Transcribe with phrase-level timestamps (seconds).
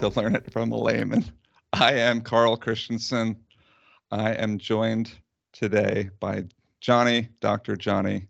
[0.00, 1.24] to Learn It from a Layman.
[1.72, 3.36] I am Carl Christensen.
[4.12, 5.10] I am joined
[5.52, 6.44] today by
[6.80, 7.74] Johnny, Dr.
[7.74, 8.28] Johnny,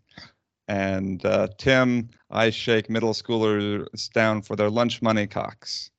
[0.67, 2.09] and uh, Tim.
[2.31, 5.91] I shake middle schoolers down for their lunch money cocks.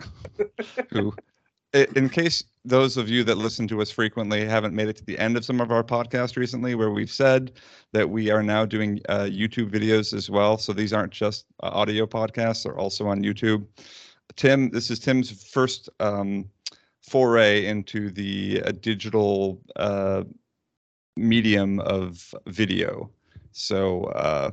[0.90, 1.14] Who,
[1.74, 5.18] in case those of you that listen to us frequently haven't made it to the
[5.18, 7.52] end of some of our podcasts recently, where we've said
[7.92, 10.58] that we are now doing uh, YouTube videos as well.
[10.58, 13.66] So these aren't just uh, audio podcasts; they're also on YouTube.
[14.36, 16.48] Tim, this is Tim's first um,
[17.00, 20.24] foray into the uh, digital uh,
[21.16, 23.10] medium of video.
[23.52, 24.50] So uh,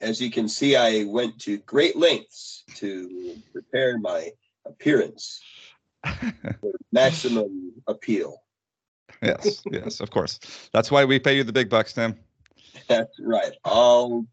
[0.00, 4.30] As you can see, I went to great lengths to prepare my
[4.66, 5.40] appearance
[6.92, 8.42] maximum appeal.
[9.22, 10.38] yes, yes, of course.
[10.72, 12.16] That's why we pay you the big bucks, Tim.
[12.88, 14.26] That's right, all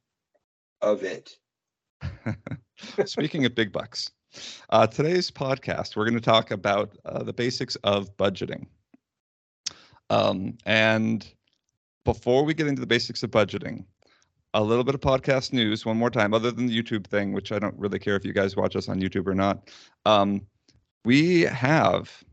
[0.82, 1.36] of it.
[3.06, 4.12] Speaking of big bucks,
[4.70, 8.68] uh, today's podcast, we're going to talk about uh, the basics of budgeting.
[10.10, 11.28] Um, and
[12.04, 13.86] before we get into the basics of budgeting,
[14.54, 17.52] a little bit of podcast news one more time, other than the YouTube thing, which
[17.52, 19.70] I don't really care if you guys watch us on YouTube or not.
[20.06, 20.42] Um,
[21.06, 22.24] we have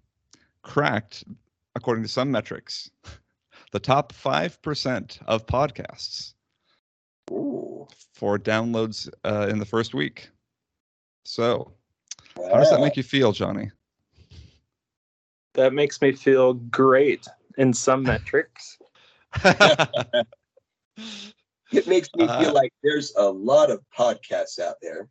[0.63, 1.25] cracked,
[1.77, 2.91] according to some metrics,
[3.73, 6.35] the top 5% of podcasts
[7.31, 10.31] Ooh, for downloads uh, in the first week.
[11.25, 11.73] So,
[12.37, 13.71] how does that make you feel, Johnny?
[15.55, 17.27] That makes me feel great
[17.59, 18.79] in some metrics.
[21.73, 25.09] It makes me Uh, feel like there's a lot of podcasts out there.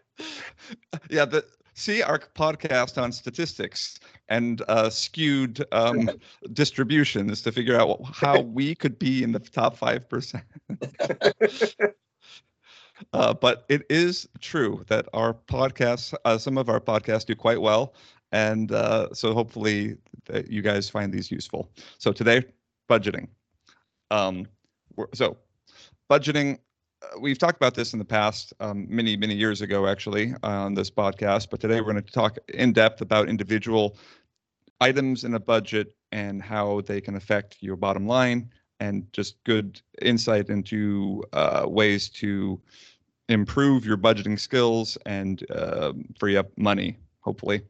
[1.09, 3.99] yeah, the see our podcast on statistics
[4.29, 6.09] and uh, skewed um,
[6.53, 10.43] distributions to figure out how we could be in the top five percent.
[13.13, 17.61] uh, but it is true that our podcasts, uh, some of our podcasts, do quite
[17.61, 17.93] well,
[18.31, 21.71] and uh, so hopefully that you guys find these useful.
[21.99, 22.43] So today,
[22.89, 23.27] budgeting.
[24.09, 24.47] Um,
[25.13, 25.37] so
[26.09, 26.59] budgeting
[27.19, 30.89] we've talked about this in the past, um, many, many years ago, actually, on this
[30.89, 31.49] podcast.
[31.49, 33.97] But today we're going to talk in depth about individual
[34.79, 38.49] items in a budget and how they can affect your bottom line,
[38.79, 42.61] and just good insight into uh, ways to
[43.29, 47.61] improve your budgeting skills and um free up money, hopefully.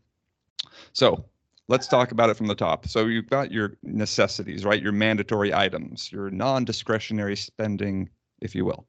[0.93, 1.25] So
[1.67, 2.87] let's talk about it from the top.
[2.87, 4.79] So you've got your necessities, right?
[4.79, 8.85] Your mandatory items, your non-discretionary spending, if you will.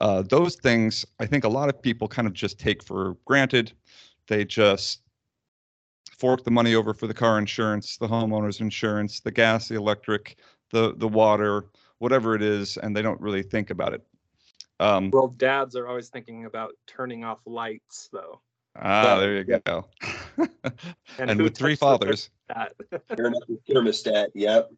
[0.00, 3.72] Uh, those things, I think a lot of people kind of just take for granted.
[4.26, 5.00] They just
[6.18, 10.36] fork the money over for the car insurance, the homeowner's insurance, the gas, the electric,
[10.70, 11.66] the the water,
[11.98, 14.02] whatever it is, and they don't really think about it.
[14.80, 18.40] Um, Well, dads are always thinking about turning off lights, though.
[18.76, 19.86] ah, there you go.
[21.18, 22.70] and who with three fathers, thermostat?
[23.16, 24.28] Turn up the thermostat.
[24.34, 24.70] Yep.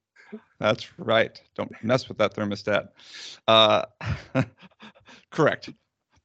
[0.58, 1.40] That's right.
[1.54, 2.88] Don't mess with that thermostat.
[3.46, 3.84] Uh,
[5.30, 5.70] correct.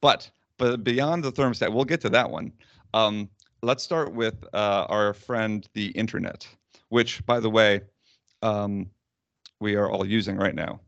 [0.00, 2.52] But but beyond the thermostat, we'll get to that one.
[2.94, 3.28] Um,
[3.62, 6.46] let's start with uh, our friend the internet,
[6.88, 7.80] which, by the way,
[8.42, 8.90] um,
[9.60, 10.80] we are all using right now.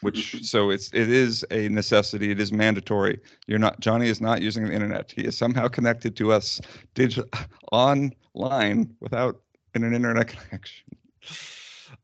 [0.00, 2.30] Which so it's it is a necessity.
[2.30, 3.20] It is mandatory.
[3.46, 5.12] You're not Johnny is not using the internet.
[5.14, 6.60] He is somehow connected to us
[6.94, 7.28] digi-
[7.72, 9.40] online without
[9.74, 10.84] an internet connection.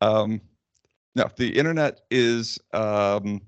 [0.01, 0.41] Um,
[1.15, 3.41] no, the internet is um,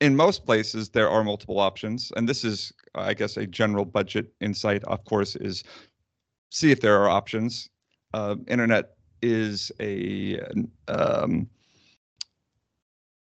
[0.00, 4.32] in most places there are multiple options, and this is, I guess, a general budget
[4.40, 4.82] insight.
[4.84, 5.64] Of course, is
[6.50, 7.68] see if there are options.
[8.12, 10.40] Uh, internet is a
[10.88, 11.48] um,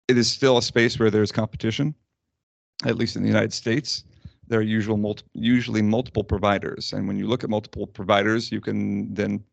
[0.07, 1.93] it is still a space where there's competition,
[2.85, 4.03] at least in the United States.
[4.47, 8.61] There are usual multi- usually multiple providers, and when you look at multiple providers, you
[8.61, 9.43] can then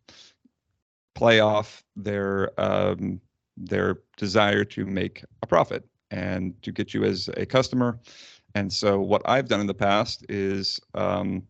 [1.17, 3.21] play off their um,
[3.57, 7.99] their desire to make a profit and to get you as a customer.
[8.55, 11.43] And so what I've done in the past is um,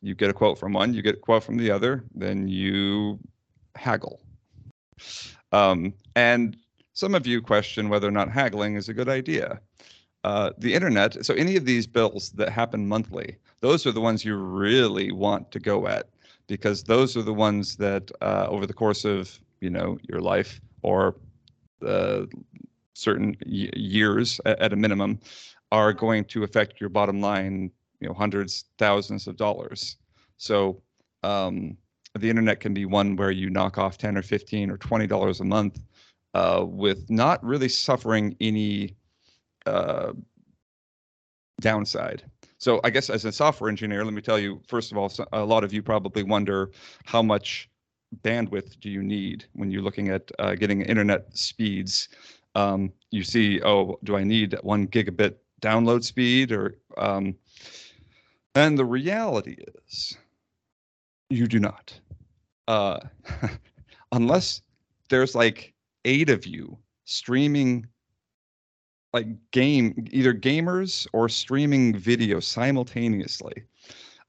[0.00, 3.18] you get a quote from one, you get a quote from the other, then you
[3.74, 4.20] haggle.
[5.52, 6.56] Um, and
[6.92, 9.60] some of you question whether or not haggling is a good idea.
[10.22, 14.24] Uh, the internet, so any of these bills that happen monthly, those are the ones
[14.24, 16.08] you really want to go at
[16.46, 20.60] because those are the ones that uh, over the course of you know your life
[20.82, 21.16] or
[21.86, 22.22] uh,
[22.94, 25.18] certain y- years at, at a minimum
[25.72, 27.70] are going to affect your bottom line
[28.00, 29.96] you know hundreds thousands of dollars
[30.36, 30.80] so
[31.22, 31.76] um,
[32.18, 35.40] the internet can be one where you knock off 10 or 15 or 20 dollars
[35.40, 35.80] a month
[36.34, 38.94] uh, with not really suffering any
[39.66, 40.12] uh,
[41.60, 42.24] downside.
[42.64, 45.44] So I guess as a software engineer, let me tell you, first of all, a
[45.44, 46.70] lot of you probably wonder
[47.04, 47.68] how much
[48.22, 52.08] bandwidth do you need when you're looking at uh, getting internet speeds.
[52.54, 57.34] Um, you see, oh, do I need one gigabit download speed or um,
[58.54, 60.16] and the reality is
[61.28, 61.92] you do not.
[62.66, 62.98] Uh,
[64.12, 64.62] unless
[65.10, 65.74] there's like
[66.06, 67.86] eight of you streaming
[69.14, 73.62] like game either gamers or streaming video simultaneously.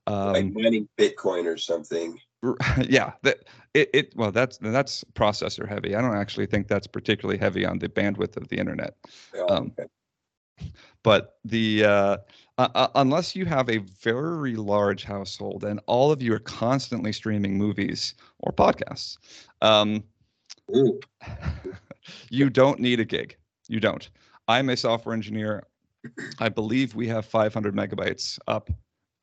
[0.07, 2.19] like Um, mining Bitcoin or something.
[2.87, 3.39] yeah, that
[3.73, 5.95] it, it well that's that's processor heavy.
[5.95, 8.95] I don't actually think that's particularly heavy on the bandwidth of the internet.
[9.35, 10.69] Oh, Um, okay.
[11.01, 12.17] but the uh,
[12.59, 17.11] uh, uh, unless you have a very large household and all of you are constantly
[17.11, 19.17] streaming movies or podcasts,
[19.63, 20.03] um,
[22.29, 23.35] you don't need a gig.
[23.67, 24.07] You don't.
[24.47, 25.63] I'm a software engineer.
[26.39, 28.69] I believe we have 500 megabytes up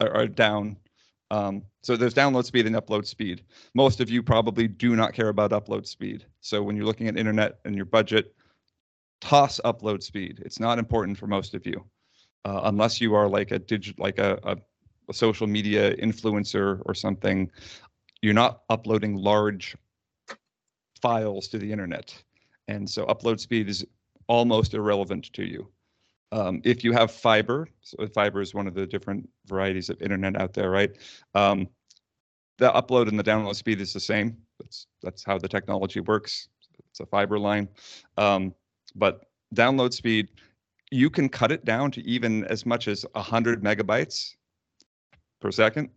[0.01, 0.77] or, or down.
[1.31, 3.43] Um, so there's download speed and upload speed.
[3.75, 6.27] Most of you probably do not care about upload speed.
[6.41, 8.35] So when you're looking at internet and your budget,
[9.23, 10.43] toss upload speed.
[10.45, 11.83] It's not important for most of you,
[12.45, 14.57] uh, unless you are like a digit, like a, a,
[15.09, 17.51] a social media influencer or something.
[18.21, 19.77] You're not uploading large
[21.01, 22.15] files to the internet,
[22.69, 23.85] and so upload speed is
[24.27, 25.69] almost irrelevant to you.
[26.33, 30.41] Um, if you have fiber, so fiber is one of the different varieties of internet
[30.41, 30.91] out there, right?
[31.35, 31.69] Um,
[32.59, 34.37] the upload and the download speed is the same.
[34.59, 36.49] That's that's how the technology works.
[36.91, 37.69] It's a fiber line.
[38.17, 38.55] Um,
[38.95, 40.29] but download speed,
[40.91, 44.35] you can cut it down to even as much as 100 megabytes
[45.41, 45.91] per second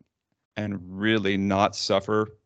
[0.57, 2.38] and really not suffer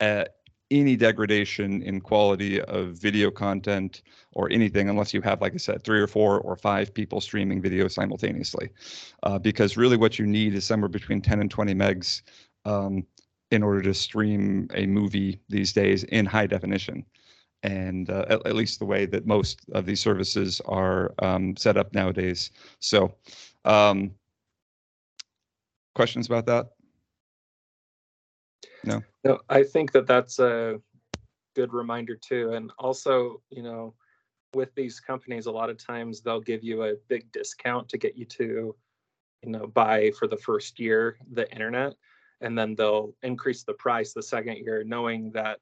[0.00, 0.36] at
[0.72, 4.02] any degradation in quality of video content
[4.32, 7.60] or anything unless you have like i said three or four or five people streaming
[7.60, 8.70] video simultaneously
[9.22, 12.22] uh, because really what you need is somewhere between 10 and 20 megs
[12.64, 13.06] um,
[13.50, 17.04] in order to stream a movie these days in high definition
[17.62, 21.76] and uh, at, at least the way that most of these services are um, set
[21.76, 22.50] up nowadays.
[22.80, 23.14] So,
[23.64, 24.12] um,
[25.94, 26.70] questions about that?
[28.84, 30.80] No, No, I think that that's a
[31.54, 32.52] good reminder too.
[32.52, 33.94] And also, you know,
[34.54, 38.16] with these companies, a lot of times they'll give you a big discount to get
[38.16, 38.74] you to,
[39.42, 41.94] you know, buy for the first year the internet,
[42.40, 45.58] and then they'll increase the price the second year, knowing that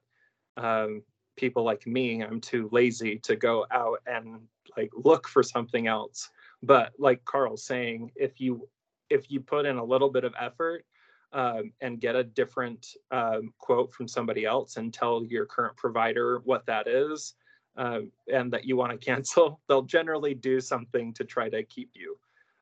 [0.57, 1.03] um,
[1.37, 4.41] people like me, I'm too lazy to go out and
[4.77, 6.29] like look for something else.
[6.63, 8.67] But like Carl's saying, if you
[9.09, 10.85] if you put in a little bit of effort
[11.33, 16.41] um, and get a different um, quote from somebody else and tell your current provider
[16.43, 17.35] what that is
[17.77, 21.91] um, and that you want to cancel, they'll generally do something to try to keep
[21.93, 22.17] you.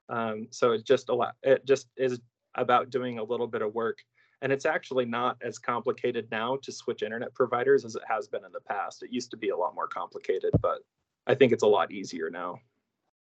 [0.10, 1.36] Um, so it's just a lot.
[1.44, 2.20] It just is
[2.56, 4.00] about doing a little bit of work.
[4.42, 8.46] And it's actually not as complicated now to switch internet providers as it has been
[8.46, 9.04] in the past.
[9.04, 10.80] It used to be a lot more complicated, but
[11.28, 12.60] I think it's a lot easier now.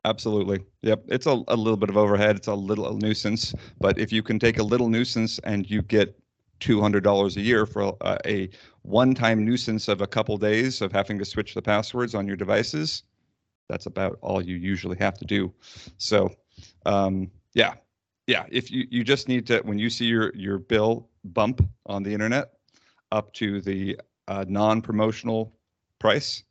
[0.06, 0.64] Absolutely.
[0.84, 1.06] Yep.
[1.08, 2.36] It's a, a little bit of overhead.
[2.36, 3.56] It's a little a nuisance.
[3.80, 6.16] But if you can take a little nuisance and you get
[6.60, 8.50] $200 a year for a, a
[8.84, 12.36] one time nuisance of a couple days of having to switch the passwords on your
[12.36, 13.02] devices,
[13.68, 15.52] that's about all you usually have to do.
[15.98, 16.32] So,
[16.86, 17.74] um, yeah.
[18.28, 18.46] Yeah.
[18.52, 22.14] If you, you just need to, when you see your, your bill bump on the
[22.14, 22.52] internet
[23.12, 25.52] up to the uh, non promotional
[25.98, 26.44] price,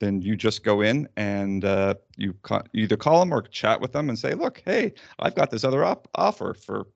[0.00, 3.92] then you just go in and uh, you ca- either call them or chat with
[3.92, 6.86] them and say, "Look, hey, I've got this other op- offer for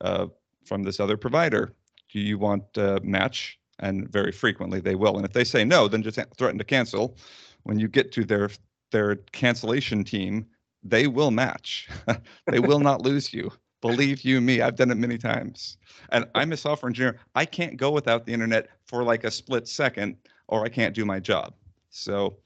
[0.00, 0.26] uh,
[0.64, 1.74] from this other provider.
[2.12, 5.16] Do you want uh, match?" And very frequently they will.
[5.16, 7.16] And if they say no, then just threaten to cancel.
[7.64, 8.50] When you get to their
[8.90, 10.46] their cancellation team,
[10.82, 11.88] they will match.
[12.46, 13.50] they will not lose you.
[13.80, 15.78] Believe you me, I've done it many times.
[16.10, 17.18] And I'm a software engineer.
[17.34, 20.16] I can't go without the internet for like a split second,
[20.48, 21.54] or I can't do my job.
[21.90, 22.36] So,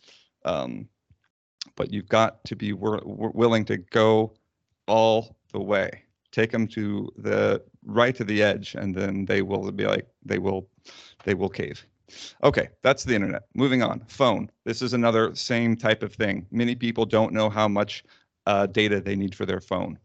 [0.44, 0.88] um,
[1.76, 4.34] but you've got to be wor- willing to go
[4.86, 6.02] all the way.
[6.32, 10.38] Take them to the right to the edge, and then they will be like they
[10.38, 10.68] will,
[11.24, 11.86] they will cave.
[12.42, 13.44] Okay, that's the internet.
[13.54, 14.00] Moving on.
[14.08, 14.50] Phone.
[14.64, 16.46] This is another same type of thing.
[16.50, 18.04] Many people don't know how much
[18.46, 19.98] uh, data they need for their phone,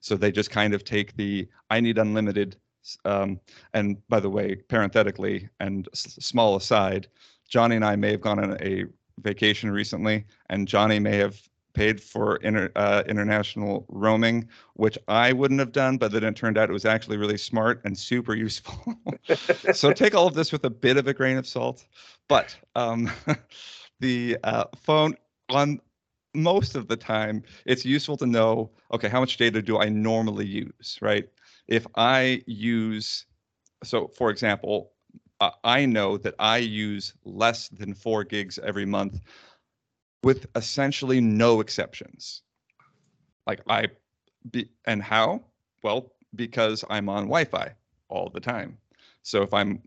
[0.00, 2.56] so they just kind of take the I need unlimited.
[3.04, 3.40] Um,
[3.74, 7.08] and by the way, parenthetically and s- small aside,
[7.50, 8.84] Johnny and I may have gone on a
[9.18, 11.40] vacation recently, and Johnny may have
[11.74, 16.56] paid for inter, uh, international roaming, which I wouldn't have done, but then it turned
[16.56, 18.96] out it was actually really smart and super useful.
[19.72, 21.86] so take all of this with a bit of a grain of salt.
[22.28, 23.10] But um,
[24.00, 25.16] the uh, phone
[25.50, 25.80] on
[26.34, 30.46] most of the time it's useful to know okay how much data do i normally
[30.46, 31.28] use right
[31.66, 33.26] if i use
[33.82, 34.92] so for example
[35.64, 39.20] i know that i use less than four gigs every month
[40.22, 42.42] with essentially no exceptions
[43.46, 43.86] like i
[44.50, 45.40] be and how
[45.82, 47.74] well because i'm on wi-fi
[48.08, 48.76] all the time
[49.22, 49.82] so if i'm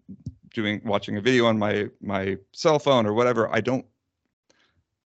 [0.54, 3.86] doing watching a video on my my cell phone or whatever i don't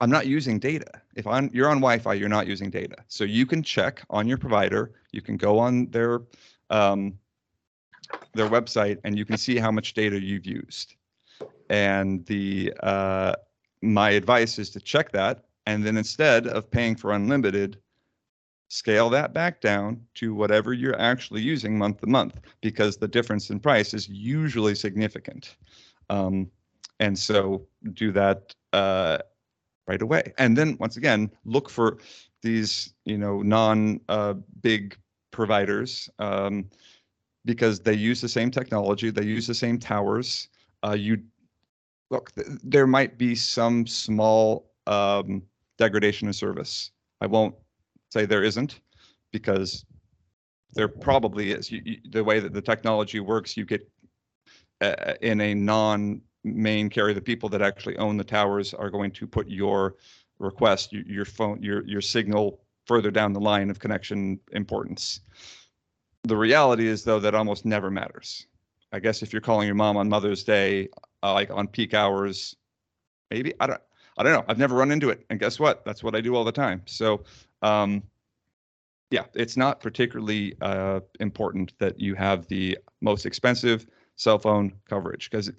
[0.03, 1.01] I'm not using data.
[1.15, 2.97] If I'm you're on Wi-Fi, you're not using data.
[3.07, 4.91] So you can check on your provider.
[5.13, 6.23] You can go on their
[6.69, 7.17] um,
[8.33, 10.95] their website and you can see how much data you've used.
[11.69, 13.35] And the uh,
[13.81, 17.77] my advice is to check that, and then instead of paying for unlimited,
[18.69, 23.49] scale that back down to whatever you're actually using month to month, because the difference
[23.49, 25.55] in price is usually significant.
[26.09, 26.49] Um,
[26.99, 28.53] and so do that.
[28.71, 29.19] Uh,
[29.87, 30.33] right away.
[30.37, 31.97] And then once again, look for
[32.41, 34.97] these, you know, non uh, big
[35.31, 36.69] providers um,
[37.45, 40.49] because they use the same technology, they use the same towers.
[40.85, 41.21] Uh, you
[42.09, 45.41] look, th- there might be some small um,
[45.77, 46.91] degradation of service.
[47.21, 47.55] I won't
[48.11, 48.79] say there isn't
[49.31, 49.85] because
[50.75, 51.71] there probably is.
[51.71, 53.89] You, you, the way that the technology works, you get
[54.81, 59.11] uh, in a non main carrier, the people that actually own the towers are going
[59.11, 59.95] to put your
[60.39, 65.21] request, your, your phone, your your signal further down the line of connection importance.
[66.23, 68.47] The reality is though that almost never matters.
[68.91, 70.87] I guess if you're calling your mom on Mother's Day,
[71.23, 72.55] uh, like on peak hours,
[73.31, 73.81] maybe I don't
[74.17, 74.45] I don't know.
[74.47, 75.83] I've never run into it, and guess what?
[75.85, 76.83] That's what I do all the time.
[76.85, 77.23] So,
[77.63, 78.03] um,
[79.09, 85.29] yeah, it's not particularly uh, important that you have the most expensive cell phone coverage
[85.29, 85.51] because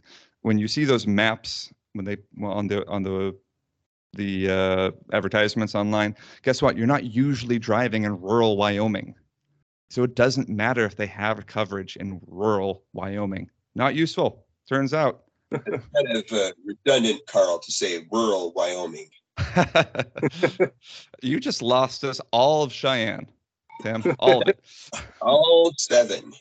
[0.42, 3.36] when you see those maps when they on the on the
[4.12, 6.76] the uh, advertisements online, guess what?
[6.76, 9.16] You're not usually driving in rural Wyoming.
[9.94, 13.48] So it doesn't matter if they have coverage in rural Wyoming.
[13.76, 15.22] Not useful, turns out.
[15.52, 19.08] kind of uh, redundant, Carl, to say rural Wyoming.
[21.22, 23.28] you just lost us all of Cheyenne,
[23.82, 24.02] Tim.
[24.18, 24.58] All of it.
[25.22, 26.32] all seven.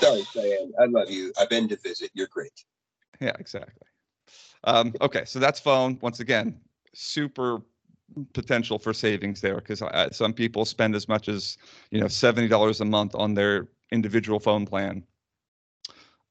[0.00, 0.72] Sorry, Diane.
[0.80, 1.30] I love you.
[1.38, 2.10] I've been to visit.
[2.14, 2.64] You're great.
[3.20, 3.86] Yeah, exactly.
[4.64, 5.98] Um, okay, so that's phone.
[6.00, 6.58] Once again,
[6.94, 7.60] super
[8.32, 11.58] potential for savings there because some people spend as much as
[11.90, 15.04] you know seventy dollars a month on their individual phone plan.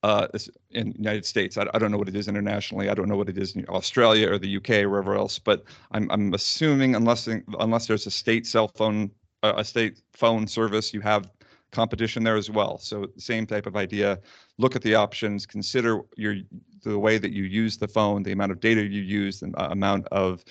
[0.01, 0.27] Uh,
[0.71, 2.87] in the United States, I, I don't know what it is internationally.
[2.89, 5.39] I don't know what it is in Australia or the UK or wherever else.
[5.39, 7.27] But I'm I'm assuming unless
[7.59, 9.11] unless there's a state cell phone
[9.43, 11.29] uh, a state phone service, you have
[11.71, 12.77] competition there as well.
[12.77, 14.19] So same type of idea.
[14.57, 15.45] Look at the options.
[15.45, 16.37] Consider your
[16.83, 20.07] the way that you use the phone, the amount of data you use, the amount
[20.07, 20.43] of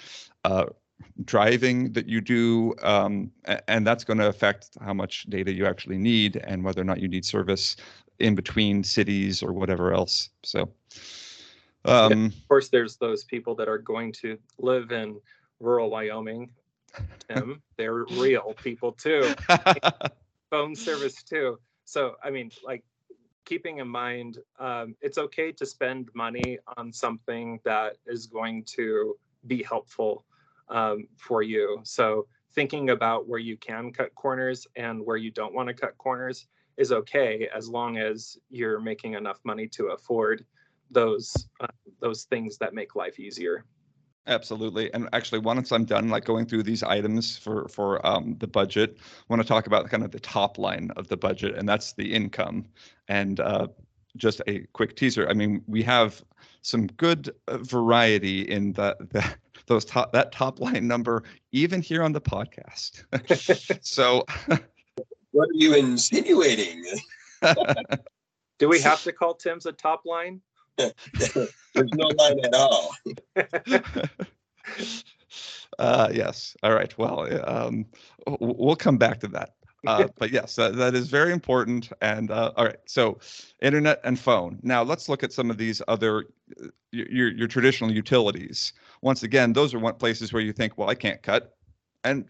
[0.44, 0.66] uh,
[1.24, 3.30] driving that you do, um,
[3.66, 7.00] and that's going to affect how much data you actually need and whether or not
[7.00, 7.76] you need service
[8.18, 10.30] in between cities or whatever else.
[10.42, 10.70] So.
[11.84, 15.20] Um, yeah, of course, there's those people that are going to live in
[15.60, 16.50] rural Wyoming.
[17.28, 19.34] Tim, they're real people too.
[20.50, 21.58] phone service too.
[21.84, 22.84] So I mean, like
[23.44, 29.16] keeping in mind, um, it's okay to spend money on something that is going to
[29.46, 30.24] be helpful
[30.70, 31.80] um, for you.
[31.84, 35.96] So thinking about where you can cut corners and where you don't want to cut
[35.98, 36.46] corners
[36.76, 40.44] is okay as long as you're making enough money to afford
[40.90, 41.66] those uh,
[42.00, 43.64] those things that make life easier.
[44.26, 44.92] Absolutely.
[44.92, 48.98] And actually, once I'm done, like going through these items for for um, the budget,
[49.00, 51.94] I want to talk about kind of the top line of the budget, and that's
[51.94, 52.66] the income.
[53.08, 53.68] And uh,
[54.18, 55.28] just a quick teaser.
[55.28, 56.22] I mean, we have
[56.62, 59.24] some good uh, variety in the, the
[59.66, 61.22] those top that top line number,
[61.52, 63.04] even here on the podcast.
[63.84, 64.24] so,
[65.30, 66.84] what are you insinuating?
[68.58, 70.40] Do we have to call Tim's a top line?
[70.76, 72.94] There's no line at all.
[75.78, 76.56] uh, yes.
[76.62, 76.96] All right.
[76.98, 77.86] Well, um,
[78.40, 79.54] we'll come back to that.
[79.86, 81.90] Uh, but yes, that, that is very important.
[82.00, 83.18] And uh, all right, so
[83.60, 84.58] internet and phone.
[84.62, 86.26] Now let's look at some of these other
[86.62, 88.72] uh, your your traditional utilities.
[89.02, 91.56] Once again, those are one places where you think, well, I can't cut,
[92.04, 92.26] and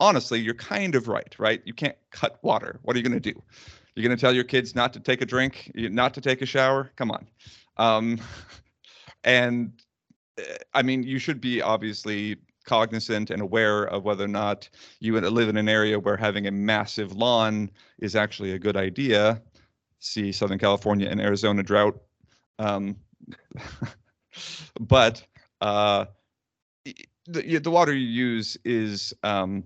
[0.00, 1.34] honestly, you're kind of right.
[1.38, 1.62] Right?
[1.64, 2.78] You can't cut water.
[2.82, 3.42] What are you going to do?
[3.94, 6.46] You're going to tell your kids not to take a drink, not to take a
[6.46, 6.90] shower?
[6.96, 7.28] Come on.
[7.76, 8.20] Um,
[9.24, 9.72] and
[10.38, 14.68] eh, I mean, you should be obviously cognizant and aware of whether or not
[15.00, 19.42] you live in an area where having a massive lawn is actually a good idea.
[19.98, 22.00] See Southern California and Arizona drought.
[22.58, 22.96] Um,
[24.80, 25.24] but
[25.60, 26.06] uh,
[27.26, 29.64] the, the water you use is um,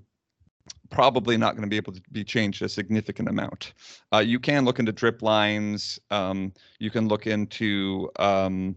[0.91, 3.75] probably not going to be able to be changed a significant amount.
[4.13, 5.99] Uh, you can look into drip lines.
[6.11, 8.77] Um, you can look into um,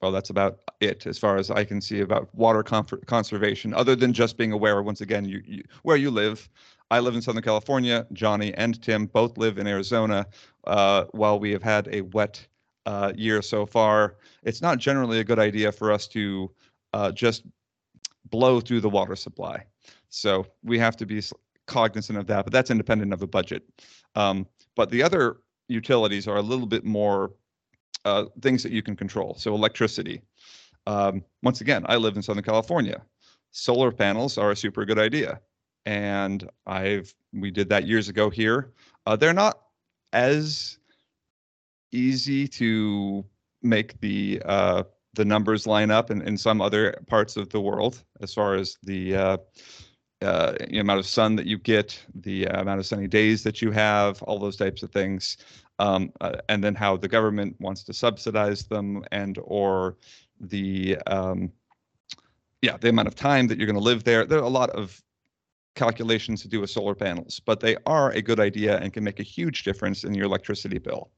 [0.00, 4.12] well, that's about it as far as I can see about water conservation, other than
[4.12, 6.48] just being aware, once again, you, you, where you live.
[6.90, 8.06] I live in Southern California.
[8.12, 10.26] Johnny and Tim both live in Arizona.
[10.64, 12.46] Uh, while we have had a wet
[12.86, 16.50] uh, year so far, it's not generally a good idea for us to
[16.92, 17.44] uh, just
[18.30, 19.64] blow through the water supply.
[20.08, 21.22] So we have to be
[21.66, 23.62] cognizant of that, but that's independent of a budget.
[24.16, 27.32] Um, but the other utilities are a little bit more
[28.04, 29.34] uh, things that you can control.
[29.34, 30.22] So electricity.
[30.86, 33.02] Um, once again, I live in Southern California.
[33.52, 35.40] Solar panels are a super good idea,
[35.84, 38.72] and I've we did that years ago here.
[39.06, 39.60] Uh, they're not
[40.12, 40.78] as
[41.92, 43.24] easy to
[43.62, 48.02] make the uh, the numbers line up in, in some other parts of the world
[48.20, 49.36] as far as the uh,
[50.22, 54.22] uh, amount of sun that you get, the amount of sunny days that you have,
[54.22, 55.38] all those types of things,
[55.80, 59.96] um, uh, and then how the government wants to subsidize them and or
[60.38, 61.50] the um,
[62.60, 64.26] yeah the amount of time that you're going to live there.
[64.26, 65.02] There are a lot of
[65.74, 69.20] calculations to do with solar panels, but they are a good idea and can make
[69.20, 71.10] a huge difference in your electricity bill.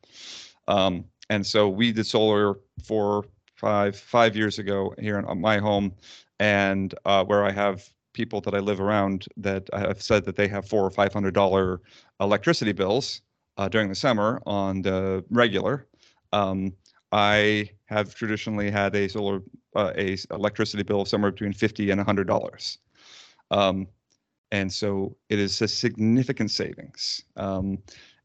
[0.68, 2.54] Um, and so we did solar
[2.84, 3.24] for
[3.56, 5.92] five five years ago here in my home,
[6.38, 10.46] and uh, where I have people that I live around that have said that they
[10.46, 11.80] have four or five hundred dollar
[12.20, 13.22] electricity bills
[13.56, 15.86] uh, during the summer on the regular.
[16.32, 16.74] Um,
[17.12, 19.42] I have traditionally had a solar
[19.76, 22.78] uh, a electricity bill somewhere between fifty and hundred dollars,
[23.50, 23.86] um,
[24.50, 27.22] and so it is a significant savings.
[27.36, 27.78] Um,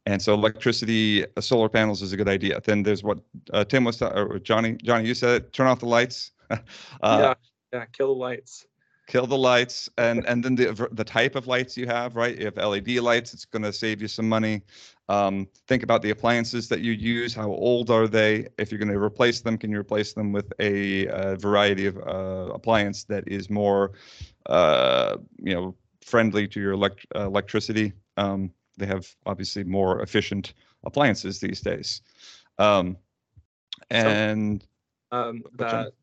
[0.05, 2.61] and so electricity, uh, solar panels is a good idea.
[2.63, 3.19] Then there's what
[3.51, 6.31] uh, Tim was, or Johnny, Johnny, you said, turn off the lights.
[6.49, 6.57] uh,
[7.03, 7.33] yeah,
[7.73, 8.65] yeah, kill the lights
[9.07, 12.37] kill the lights and and then the the type of lights you have right?
[12.37, 14.61] If led lights it's going to save you some money.
[15.09, 18.49] Um, think about the appliances that you use how old are they?
[18.57, 21.97] If you're going to replace them can you replace them with a, a variety of
[21.97, 23.93] uh, appliance that is more
[24.47, 27.93] uh, you know friendly to your elect- uh, electricity?
[28.17, 32.01] Um, they have obviously more efficient appliances these days.
[32.59, 32.97] Um,
[33.89, 34.65] and
[35.11, 35.93] so, um, that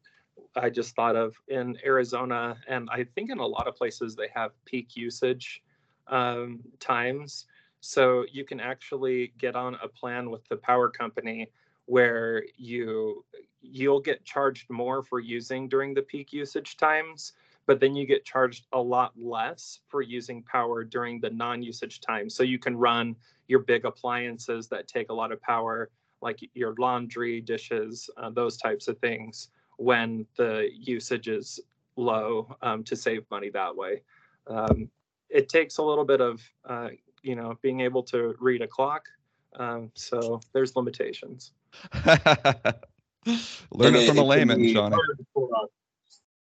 [0.56, 4.28] I just thought of in Arizona, and I think in a lot of places they
[4.34, 5.62] have peak usage
[6.06, 7.46] um, times.
[7.80, 11.50] So you can actually get on a plan with the power company
[11.86, 13.24] where you
[13.60, 17.32] you'll get charged more for using during the peak usage times,
[17.66, 22.28] but then you get charged a lot less for using power during the non-usage time.
[22.28, 23.16] So you can run
[23.48, 25.90] your big appliances that take a lot of power,
[26.20, 31.60] like your laundry, dishes, uh, those types of things when the usage is
[31.96, 34.02] low um, to save money that way.
[34.46, 34.88] Um,
[35.28, 36.88] it takes a little bit of, uh,
[37.22, 39.08] you know, being able to read a clock.
[39.56, 41.52] Um, so there's limitations.
[42.04, 44.96] Learn it, from a layman, Johnny.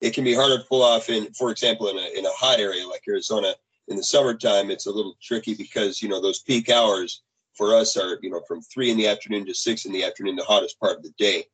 [0.00, 2.60] It can be harder to pull off in, for example, in a, in a hot
[2.60, 3.54] area like Arizona.
[3.88, 7.22] In the summertime, it's a little tricky because, you know, those peak hours
[7.54, 10.37] for us are, you know, from three in the afternoon to six in the afternoon,
[10.37, 11.44] the hottest part of the day.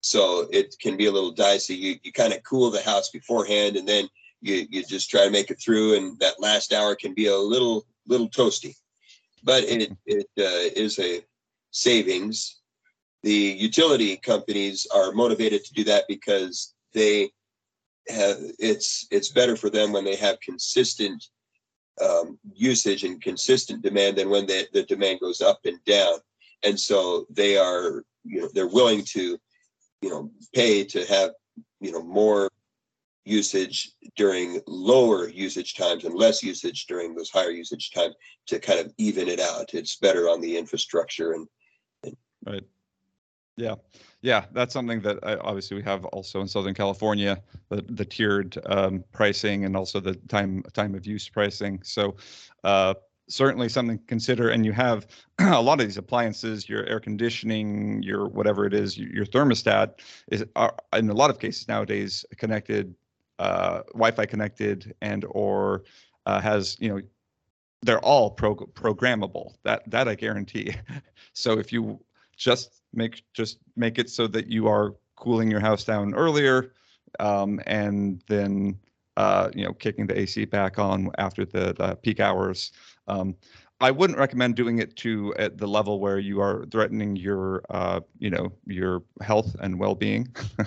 [0.00, 1.74] So it can be a little dicey.
[1.74, 4.08] You you kind of cool the house beforehand, and then
[4.40, 5.96] you you just try to make it through.
[5.96, 8.74] And that last hour can be a little little toasty,
[9.42, 11.22] but it it uh, is a
[11.70, 12.60] savings.
[13.24, 17.30] The utility companies are motivated to do that because they
[18.08, 21.24] have it's it's better for them when they have consistent
[22.02, 26.14] um, usage and consistent demand than when the, the demand goes up and down.
[26.64, 29.38] And so they are, you know, they're willing to
[30.02, 31.30] you know pay to have
[31.80, 32.48] you know more
[33.24, 38.14] usage during lower usage times and less usage during those higher usage times
[38.46, 39.74] to kind of even it out.
[39.74, 41.46] It's better on the infrastructure and,
[42.04, 42.64] and right.
[43.56, 43.74] Yeah.
[44.22, 48.56] Yeah that's something that I, obviously we have also in southern california the, the tiered
[48.66, 51.80] um, pricing and also the time time of use pricing.
[51.82, 52.16] So
[52.64, 52.94] uh,
[53.28, 54.50] certainly something to consider.
[54.50, 55.06] And you have
[55.38, 60.44] a lot of these appliances, your air conditioning, your whatever it is, your thermostat is
[60.56, 62.94] are, in a lot of cases nowadays connected,
[63.38, 65.84] uh, Wi-Fi connected, and or
[66.26, 67.00] uh, has you know
[67.82, 69.54] they're all pro- programmable.
[69.64, 70.74] That that I guarantee.
[71.32, 72.00] so if you
[72.36, 76.72] just make just make it so that you are cooling your house down earlier,
[77.20, 78.78] um, and then
[79.18, 82.70] uh, you know, kicking the AC back on after the, the peak hours.
[83.08, 83.36] Um,
[83.80, 88.00] I wouldn't recommend doing it to at the level where you are threatening your, uh,
[88.18, 90.28] you know, your health and well-being.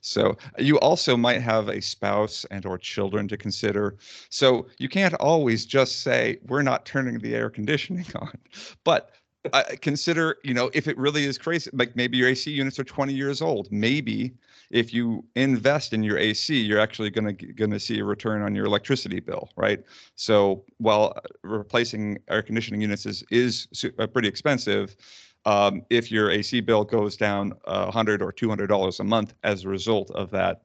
[0.00, 3.96] So you also might have a spouse and or children to consider.
[4.28, 8.36] So you can't always just say we're not turning the air conditioning on.
[8.84, 9.10] But
[9.52, 12.84] uh, consider, you know, if it really is crazy, like maybe your AC units are
[12.84, 13.70] 20 years old.
[13.70, 14.34] Maybe
[14.70, 18.42] if you invest in your AC, you're actually going to going to see a return
[18.42, 19.82] on your electricity bill, right?
[20.16, 24.96] So while uh, replacing air conditioning units is is uh, pretty expensive,
[25.44, 29.34] um, if your AC bill goes down a hundred or two hundred dollars a month
[29.42, 30.62] as a result of that,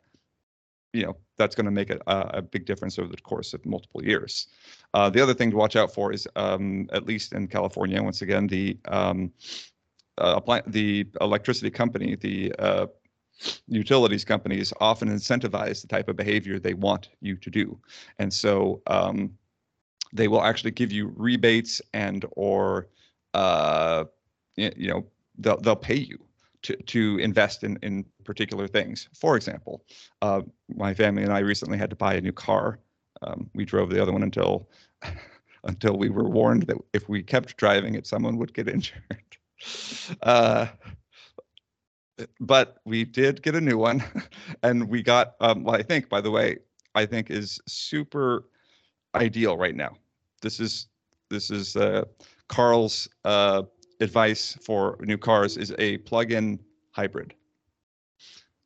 [0.93, 4.03] you know that's going to make a, a big difference over the course of multiple
[4.03, 4.47] years.
[4.93, 8.21] Uh, the other thing to watch out for is, um, at least in California, once
[8.21, 9.31] again, the um,
[10.17, 12.87] uh, the electricity company, the uh,
[13.67, 17.79] utilities companies often incentivize the type of behavior they want you to do,
[18.19, 19.31] and so um,
[20.13, 22.87] they will actually give you rebates and or
[23.33, 24.05] uh,
[24.55, 25.05] you know
[25.37, 26.17] they'll they'll pay you
[26.61, 29.07] to to invest in in particular things.
[29.13, 29.83] For example,
[30.21, 30.41] uh,
[30.75, 32.79] my family and I recently had to buy a new car.
[33.21, 34.69] Um, we drove the other one until
[35.63, 39.03] until we were warned that if we kept driving it, someone would get injured.
[40.21, 40.67] Uh,
[42.39, 44.03] but we did get a new one,
[44.63, 45.75] and we got um, well.
[45.75, 46.57] I think, by the way,
[46.95, 48.45] I think is super
[49.15, 49.95] ideal right now.
[50.41, 50.87] This is
[51.29, 52.05] this is uh,
[52.47, 53.63] Carl's uh,
[53.99, 56.59] advice for new cars is a plug-in
[56.91, 57.33] hybrid.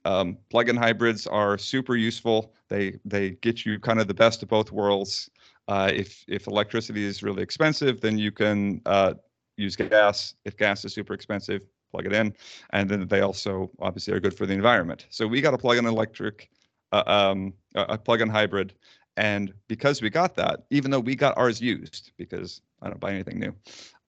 [0.05, 2.53] Um, plug-in hybrids are super useful.
[2.69, 5.29] They they get you kind of the best of both worlds.
[5.67, 9.13] Uh, if if electricity is really expensive, then you can uh,
[9.57, 10.35] use gas.
[10.43, 11.61] If gas is super expensive,
[11.93, 12.33] plug it in,
[12.71, 15.05] and then they also obviously are good for the environment.
[15.09, 16.49] So we got a plug-in electric,
[16.91, 18.73] uh, um, a plug-in hybrid,
[19.15, 23.11] and because we got that, even though we got ours used, because I don't buy
[23.11, 23.53] anything new,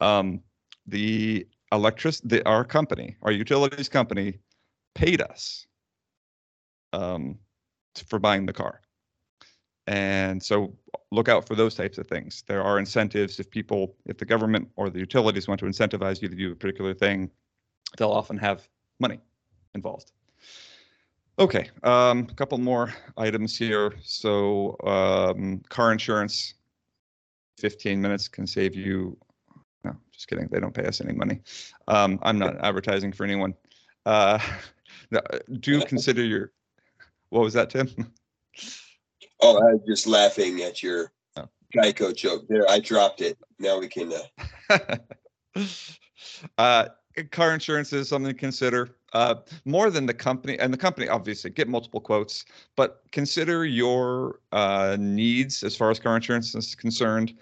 [0.02, 0.42] um,
[0.88, 4.40] the electric, the our company, our utilities company,
[4.96, 5.68] paid us
[6.94, 7.38] um,
[8.10, 8.82] for buying the car.
[9.88, 10.74] And so
[11.12, 12.44] look out for those types of things.
[12.48, 16.30] There are incentives if people, if the government or the utilities want to incentivize you
[16.30, 17.30] to do a particular thing,
[17.98, 18.68] they'll often have
[19.00, 19.20] money
[19.74, 20.12] involved.
[21.38, 23.94] Okay, um, a couple more items here.
[24.02, 26.54] So um, car insurance,
[27.58, 29.18] 15 minutes can save you.
[29.84, 30.48] No, just kidding.
[30.50, 31.42] They don't pay us any money.
[31.88, 33.54] Um, I'm not advertising for anyone.
[34.06, 34.40] Uh,
[35.12, 35.20] no,
[35.60, 36.52] do consider your.
[37.30, 37.90] What was that, Tim?
[39.42, 41.50] Oh, I was just laughing at your Oh.
[41.76, 42.70] Geico joke there.
[42.70, 43.38] I dropped it.
[43.60, 44.14] Now we can,
[44.70, 44.78] uh,
[46.58, 46.86] uh,
[47.32, 48.90] car insurance is something to consider.
[49.14, 54.40] Uh, more than the company, and the company obviously get multiple quotes, but consider your
[54.52, 57.34] uh, needs as far as car insurance is concerned.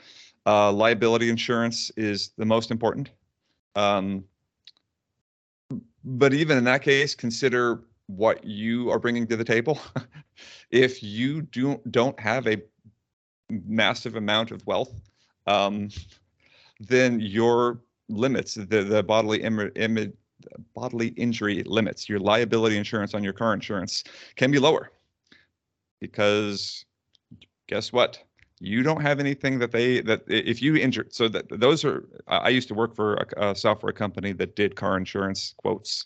[0.46, 3.10] Uh, liability insurance is the most important.
[3.76, 4.24] Um,
[6.04, 9.80] but even in that case, consider what you are bringing to the table.
[10.72, 12.62] if you do don't have a
[13.50, 14.94] massive amount of wealth,
[15.48, 15.90] um,
[16.80, 17.80] then your
[18.16, 20.14] limits, the the bodily Im-
[20.74, 24.04] bodily injury limits, your liability insurance on your car insurance
[24.36, 24.92] can be lower
[26.00, 26.86] because
[27.68, 28.20] guess what?
[28.60, 31.08] You don't have anything that they that if you injure.
[31.10, 32.08] So that those are.
[32.28, 36.06] I I used to work for a, a software company that did car insurance quotes.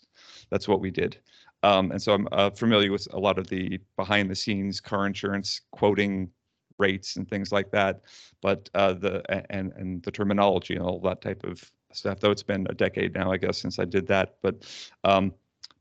[0.50, 1.18] That's what we did.
[1.62, 5.06] Um, and so I'm uh, familiar with a lot of the behind the scenes car
[5.06, 6.30] insurance quoting
[6.78, 8.02] rates and things like that.
[8.40, 12.20] But uh, the and and the terminology and all that type of stuff.
[12.20, 14.36] Though it's been a decade now, I guess, since I did that.
[14.42, 14.64] But
[15.04, 15.32] um,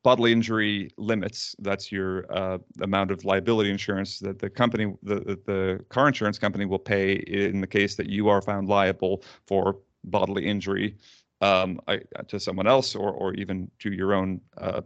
[0.03, 1.55] bodily injury limits.
[1.59, 6.65] That's your uh, amount of liability insurance that the company, the, the car insurance company,
[6.65, 10.95] will pay in the case that you are found liable for bodily injury
[11.41, 14.81] um, I, to someone else or or even to your own uh,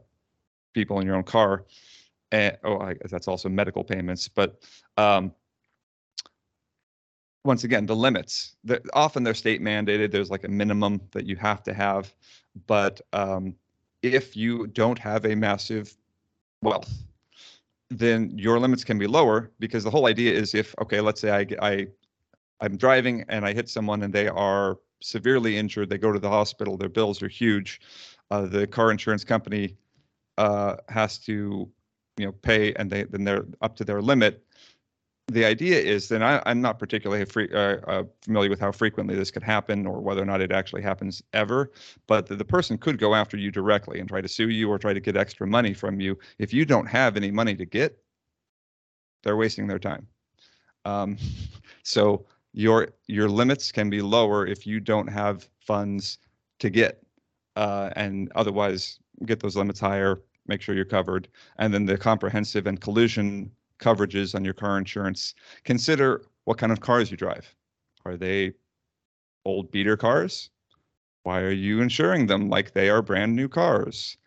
[0.74, 1.66] people in your own car.
[2.32, 4.64] And oh, I, that's also medical payments, but
[4.98, 5.34] um,
[7.44, 8.56] once again, the limits.
[8.94, 10.12] Often they're state mandated.
[10.12, 12.14] There's like a minimum that you have to have,
[12.68, 13.56] but um,
[14.02, 15.96] if you don't have a massive
[16.62, 16.92] wealth,
[17.90, 21.32] then your limits can be lower because the whole idea is if okay, let's say
[21.32, 21.88] I I
[22.62, 26.30] I'm driving and I hit someone and they are severely injured, they go to the
[26.30, 27.82] hospital, their bills are huge.
[28.30, 29.76] Uh, the car insurance company
[30.38, 31.70] uh, has to,
[32.18, 34.46] you know, pay, and they then they're up to their limit.
[35.32, 39.16] The idea is then I, I'm not particularly free, uh, uh, familiar with how frequently
[39.16, 41.72] this could happen or whether or not it actually happens ever,
[42.06, 44.78] but the, the person could go after you directly and try to sue you or
[44.78, 46.20] try to get extra money from you.
[46.38, 47.98] If you don't have any money to get,
[49.24, 50.06] they're wasting their time.
[50.84, 51.18] Um,
[51.84, 56.18] so your your limits can be lower if you don't have funds
[56.60, 57.02] to get,
[57.56, 60.22] uh, and otherwise get those limits higher.
[60.46, 63.50] make sure you're covered, and then the comprehensive and collision
[63.82, 65.36] coverages on your car insurance.
[65.66, 67.54] Consider what kind of cars you drive.
[68.06, 68.54] Are they
[69.44, 70.50] old beater cars?
[71.24, 74.18] Why are you insuring them like they are brand new cars?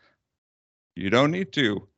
[0.95, 1.89] You don't need to.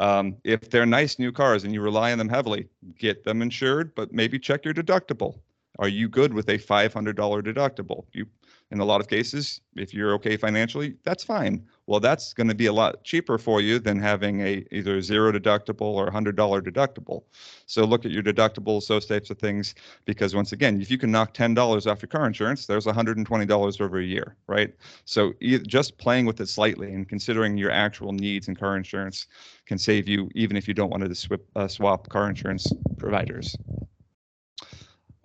[0.00, 3.94] Um, if they're nice new cars and you rely on them heavily, get them insured,
[3.94, 5.40] but maybe check your deductible.
[5.78, 8.04] Are you good with a $500 deductible?
[8.12, 8.26] You,
[8.70, 11.66] in a lot of cases, if you're okay financially, that's fine.
[11.86, 15.32] Well, that's going to be a lot cheaper for you than having a either zero
[15.32, 17.24] deductible or a hundred dollar deductible.
[17.66, 19.74] So look at your deductibles, those types of things,
[20.06, 23.80] because once again, if you can knock ten dollars off your car insurance, there's $120
[23.80, 24.72] over a year, right?
[25.04, 25.34] So
[25.66, 29.26] just playing with it slightly and considering your actual needs in car insurance
[29.66, 32.66] can save you, even if you don't want to uh, swap car insurance
[32.98, 33.56] providers.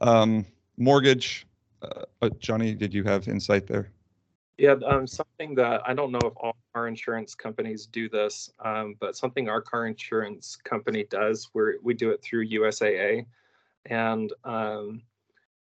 [0.02, 0.46] Um,
[0.78, 1.46] mortgage,
[1.82, 3.92] uh, uh, Johnny, did you have insight there?
[4.58, 8.96] Yeah, um, something that I don't know if all car insurance companies do this, um,
[9.00, 13.26] but something our car insurance company does, where we do it through USAA,
[13.86, 15.02] and um,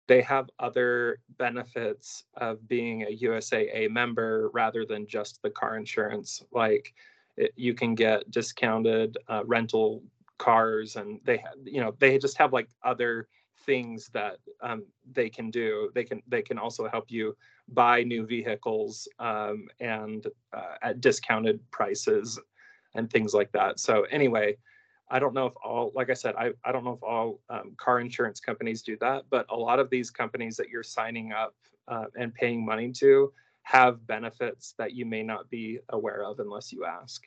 [0.08, 6.43] they have other benefits of being a USAA member rather than just the car insurance.
[6.52, 6.93] Like
[7.36, 10.02] it, you can get discounted uh, rental
[10.39, 13.28] cars, and they, you know, they just have like other
[13.65, 15.89] things that um, they can do.
[15.93, 17.36] They can they can also help you
[17.70, 22.39] buy new vehicles um, and uh, at discounted prices
[22.96, 23.80] and things like that.
[23.80, 24.58] So anyway,
[25.10, 27.74] I don't know if all, like I said, I, I don't know if all um,
[27.78, 31.56] car insurance companies do that, but a lot of these companies that you're signing up
[31.88, 33.32] uh, and paying money to
[33.63, 37.24] have benefits that you may not be aware of unless you ask.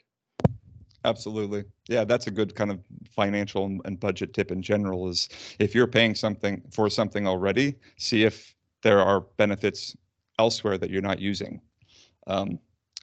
[1.05, 1.65] Absolutely.
[1.89, 5.87] Yeah, that's a good kind of financial and- budget tip in general is if you're
[5.87, 9.97] paying something for something already, see if there are benefits
[10.39, 11.61] elsewhere that you're not using.
[12.29, 12.59] Um,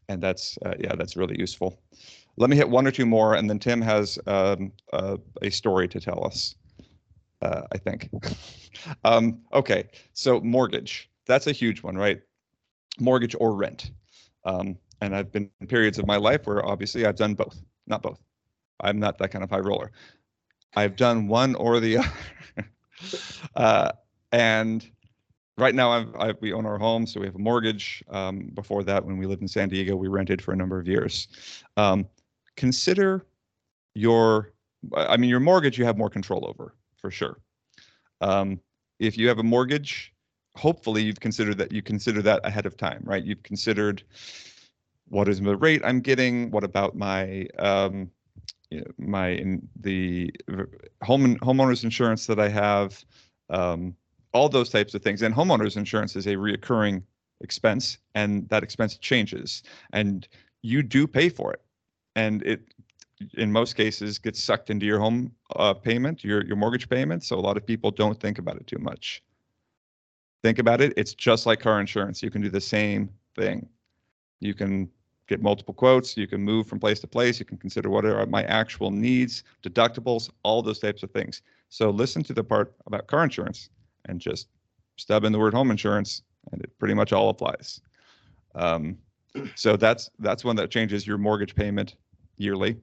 [0.09, 1.81] and that's, uh, yeah, that's really useful.
[2.37, 5.87] Let me hit one or two more, and then Tim has um, uh, a story
[5.89, 6.55] to tell us,
[7.41, 8.09] uh, I think.
[9.05, 11.09] um, okay, so mortgage.
[11.27, 12.21] That's a huge one, right?
[12.99, 13.91] Mortgage or rent.
[14.45, 18.01] Um, and I've been in periods of my life where obviously I've done both, not
[18.01, 18.21] both.
[18.79, 19.91] I'm not that kind of high roller.
[20.75, 22.09] I've done one or the other.
[23.55, 23.91] uh,
[24.31, 24.89] and
[25.57, 28.03] right now I've, I, we own our home, so we have a mortgage.
[28.09, 30.87] Um, before that, when we lived in San Diego, we rented for a number of
[30.87, 31.27] years.
[31.77, 32.07] Um,
[32.55, 33.25] consider
[33.95, 34.53] your,
[34.95, 37.39] I mean, your mortgage you have more control over for sure.
[38.21, 38.59] Um,
[38.99, 40.13] if you have a mortgage,
[40.55, 43.23] hopefully you've considered that you consider that ahead of time, right?
[43.23, 44.03] You've considered
[45.09, 46.51] what is the rate I'm getting?
[46.51, 48.11] What about my um,
[48.97, 50.31] my in the
[51.03, 53.03] home homeowners insurance that I have?
[53.49, 53.95] Um,
[54.33, 55.21] all those types of things.
[55.21, 57.01] And homeowners insurance is a reoccurring
[57.41, 60.27] expense, and that expense changes, and
[60.61, 61.61] you do pay for it,
[62.15, 62.61] and it
[63.35, 67.23] in most cases gets sucked into your home uh, payment, your your mortgage payment.
[67.23, 69.23] So a lot of people don't think about it too much.
[70.43, 70.93] Think about it.
[70.97, 72.21] It's just like car insurance.
[72.21, 73.67] You can do the same thing.
[74.39, 74.89] You can
[75.27, 76.15] get multiple quotes.
[76.17, 77.39] You can move from place to place.
[77.39, 81.41] You can consider what are my actual needs, deductibles, all those types of things.
[81.69, 83.69] So listen to the part about car insurance
[84.05, 84.47] and just
[84.95, 87.81] stub in the word home insurance, and it pretty much all applies.
[88.55, 88.97] Um,
[89.55, 91.95] so that's that's one that changes your mortgage payment
[92.37, 92.77] yearly,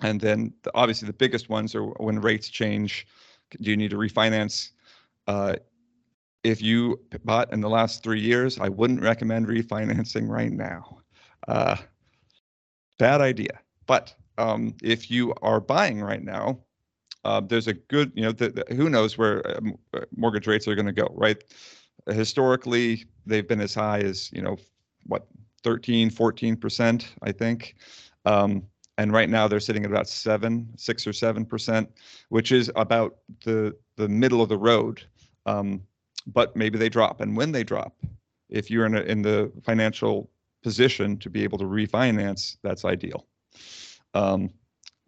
[0.00, 3.06] and then the, obviously the biggest ones are when rates change.
[3.60, 4.70] Do you need to refinance?
[5.26, 5.56] Uh,
[6.44, 11.01] if you bought in the last three years, I wouldn't recommend refinancing right now.
[11.48, 11.76] Uh,
[12.98, 13.60] bad idea.
[13.86, 16.60] But um, if you are buying right now,
[17.24, 19.60] uh, there's a good, you know, the, the, who knows where uh,
[19.94, 21.42] uh mortgage rates are going to go, right?
[22.10, 24.56] Historically, they've been as high as, you know,
[25.06, 25.26] what,
[25.62, 27.76] 13, 14%, I think.
[28.24, 28.64] Um,
[28.98, 31.90] and right now they're sitting at about seven, six or seven percent,
[32.28, 35.02] which is about the the middle of the road.
[35.46, 35.82] Um,
[36.26, 37.96] but maybe they drop, and when they drop,
[38.48, 40.30] if you're in a, in the financial
[40.62, 43.26] position to be able to refinance, that's ideal.
[44.14, 44.50] Um,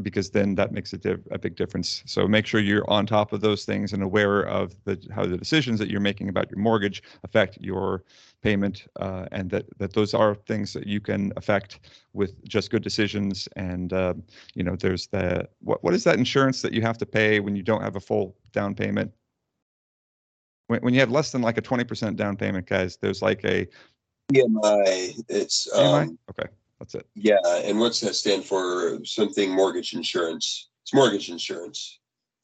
[0.02, 0.98] because then that makes a,
[1.30, 2.02] a, big difference.
[2.06, 5.36] So make sure you're on top of those things and aware of the, how the
[5.36, 8.02] decisions that you're making about your mortgage affect your
[8.42, 11.80] payment, uh, and that that those are things that you can affect
[12.12, 13.48] with just good decisions.
[13.54, 14.14] And uh,
[14.54, 17.54] you know, there's the what what is that insurance that you have to pay when
[17.54, 19.12] you don't have a full down payment?
[20.66, 23.68] When when you have less than like a 20% down payment, guys, there's like a
[24.32, 25.22] PMI.
[25.28, 26.02] It's PMI?
[26.02, 27.06] um, okay, that's it.
[27.14, 27.36] yeah.
[27.64, 28.98] And what's that stand for?
[29.04, 30.68] Something mortgage insurance.
[30.82, 31.98] It's mortgage insurance.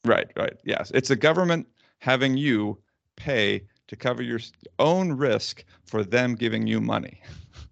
[0.05, 0.57] Right, right.
[0.65, 1.67] Yes, it's the government
[1.99, 2.79] having you
[3.15, 4.39] pay to cover your
[4.79, 7.21] own risk for them giving you money,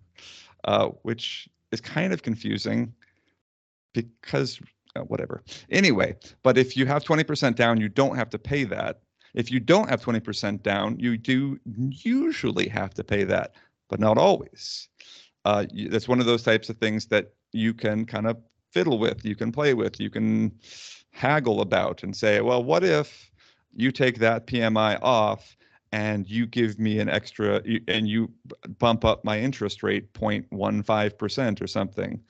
[0.65, 2.93] uh, which is kind of confusing.
[3.93, 4.59] because
[4.95, 5.43] uh, whatever.
[5.71, 9.01] Anyway, but if you have 20% down, you don't have to pay that.
[9.33, 13.53] If you don't have 20% down, you do usually have to pay that,
[13.89, 14.87] but not always.
[15.45, 18.37] Uh, that's one of those types of things that you can kind of
[18.71, 20.51] fiddle with, you can play with, you can
[21.11, 23.31] haggle about and say, well, what if
[23.75, 25.55] you take that PMI off
[25.91, 28.31] and you give me an extra and you
[28.77, 32.21] bump up my interest rate 0.15% or something?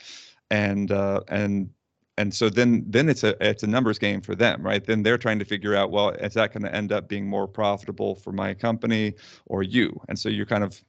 [0.50, 1.70] And uh, and
[2.18, 4.84] and so then then it's a it's a numbers game for them right?
[4.84, 7.48] Then they're trying to figure out well is that going to end up being more
[7.48, 9.14] profitable for my company
[9.46, 10.00] or you?
[10.08, 10.82] And so you're kind of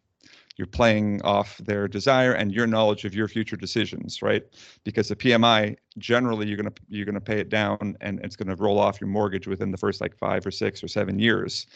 [0.57, 4.45] you're playing off their desire and your knowledge of your future decisions right
[4.85, 8.49] because the pmi generally you're going to you're to pay it down and it's going
[8.49, 11.67] to roll off your mortgage within the first like five or six or seven years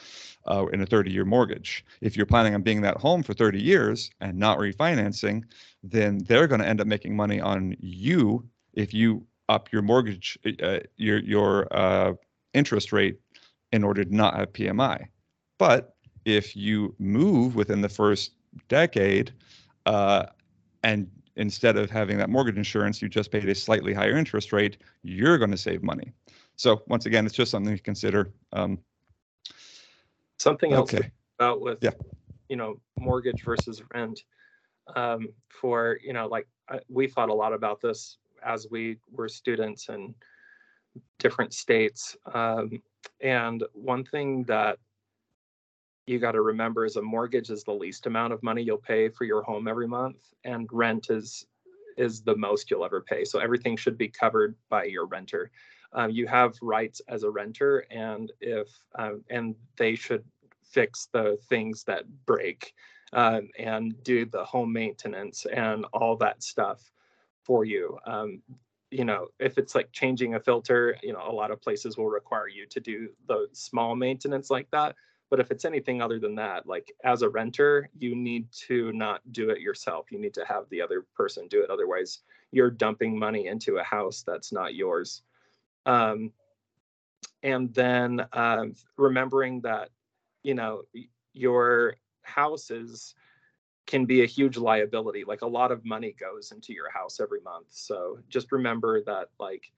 [0.47, 3.63] uh, in a 30 year mortgage if you're planning on being that home for 30
[3.63, 5.43] years and not refinancing
[5.83, 10.39] then they're going to end up making money on you if you up your mortgage,
[10.63, 12.13] uh, your your uh,
[12.53, 13.19] interest rate
[13.73, 15.07] in order to not have PMI.
[15.59, 18.33] But if you move within the first
[18.69, 19.33] decade,
[19.87, 20.27] uh,
[20.83, 24.79] and instead of having that mortgage insurance, you just paid a slightly higher interest rate,
[25.03, 26.13] you're going to save money.
[26.57, 28.31] So once again, it's just something to consider.
[28.53, 28.79] Um,
[30.39, 31.11] something else okay.
[31.39, 31.91] about with yeah.
[32.49, 34.25] you know mortgage versus rent
[34.95, 39.29] um, for you know like I, we thought a lot about this as we were
[39.29, 40.15] students in
[41.19, 42.17] different states.
[42.33, 42.83] Um,
[43.21, 44.79] and one thing that
[46.07, 49.09] you got to remember is a mortgage is the least amount of money you'll pay
[49.09, 51.47] for your home every month, and rent is
[51.97, 53.25] is the most you'll ever pay.
[53.25, 55.51] So everything should be covered by your renter.
[55.93, 60.25] Um, you have rights as a renter, and if um, and they should
[60.63, 62.75] fix the things that break
[63.13, 66.91] um, and do the home maintenance and all that stuff
[67.43, 67.99] for you.
[68.07, 68.43] Um,
[68.91, 72.09] you know, if it's like changing a filter, you know, a lot of places will
[72.09, 74.97] require you to do the small maintenance like that.
[75.31, 79.21] But if it's anything other than that, like as a renter, you need to not
[79.33, 80.13] do it yourself.
[80.13, 81.71] You need to have the other person do it.
[81.71, 82.21] Otherwise,
[82.53, 85.23] you're dumping money into a house that's not yours.
[85.87, 86.33] Um,
[87.43, 89.91] and then um, remembering that,
[90.43, 90.83] you know,
[91.33, 93.15] your houses
[93.87, 95.25] can be a huge liability.
[95.25, 97.67] Like a lot of money goes into your house every month.
[97.71, 99.73] So just remember that like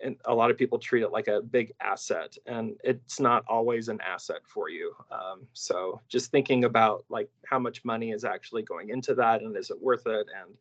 [0.00, 3.88] and a lot of people treat it like a big asset and it's not always
[3.88, 4.94] an asset for you.
[5.10, 9.56] Um, so just thinking about like how much money is actually going into that and
[9.56, 10.54] is it worth it and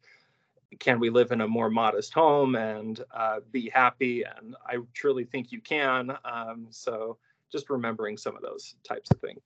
[0.80, 4.24] can we live in a more modest home and uh, be happy?
[4.24, 7.18] And i truly think you can um, so
[7.52, 9.42] just remembering some of those types of things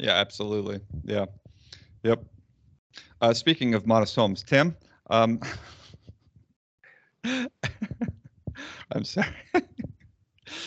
[0.00, 0.80] yeah absolutely.
[1.04, 1.26] Yeah.
[2.02, 2.24] Yep.
[3.20, 4.74] Uh, speaking of modest homes, Tim,
[5.10, 5.40] um,
[8.92, 9.28] I'm sorry.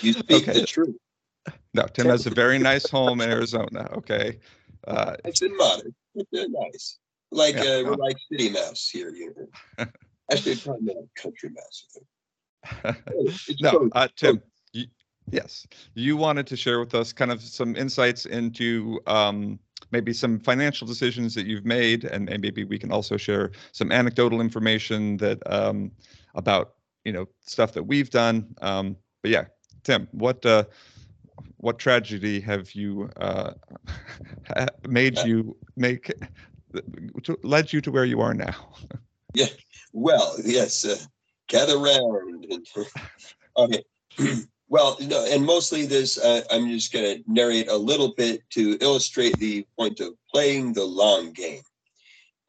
[0.01, 0.61] You speak okay.
[0.61, 0.95] the truth.
[1.73, 3.89] No, Tim has a very nice home in Arizona.
[3.93, 4.39] Okay.
[4.87, 5.93] Uh, it's in modern.
[6.15, 6.99] It's nice.
[7.31, 7.61] Like yeah.
[7.61, 9.09] uh, we're like city mouse here.
[9.09, 9.85] You know.
[10.31, 12.95] Actually, probably not country mouse.
[13.61, 14.41] no, uh, Tim.
[14.71, 14.85] You,
[15.31, 19.59] yes, you wanted to share with us kind of some insights into um,
[19.91, 23.91] maybe some financial decisions that you've made, and, and maybe we can also share some
[23.91, 25.91] anecdotal information that um,
[26.35, 28.55] about you know stuff that we've done.
[28.61, 29.45] Um, but yeah,
[29.83, 30.65] Tim, what uh,
[31.57, 33.53] what tragedy have you uh,
[34.87, 36.11] made you make
[37.43, 38.55] led you to where you are now?
[39.33, 39.47] yeah,
[39.91, 40.97] well, yes, uh,
[41.47, 42.47] gather round.
[43.57, 43.83] okay.
[44.69, 48.75] Well, no, and mostly this, uh, I'm just going to narrate a little bit to
[48.81, 51.61] illustrate the point of playing the long game.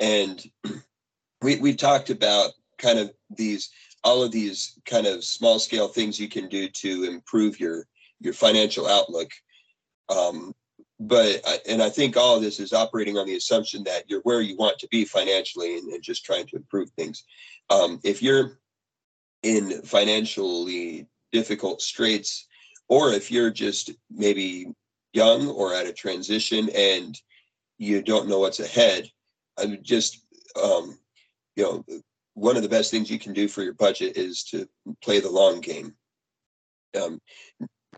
[0.01, 0.43] And
[1.43, 3.69] we, we talked about kind of these,
[4.05, 7.87] all of these kind of small scale things you can do to improve your,
[8.21, 9.31] your financial outlook.
[10.15, 10.55] Um,
[11.01, 14.43] but, and I think all of this is operating on the assumption that you're where
[14.43, 17.25] you want to be financially and, and just trying to improve things.
[17.71, 18.59] Um, if you're
[19.43, 22.47] in financially difficult straits,
[22.89, 24.67] or if you're just maybe
[25.15, 27.19] young or at a transition and
[27.79, 29.11] you don't know what's ahead,
[29.59, 30.21] I'm just,
[30.63, 30.99] um,
[31.57, 31.85] you know,
[32.35, 34.69] one of the best things you can do for your budget is to
[35.03, 35.95] play the long game.
[37.01, 37.21] Um,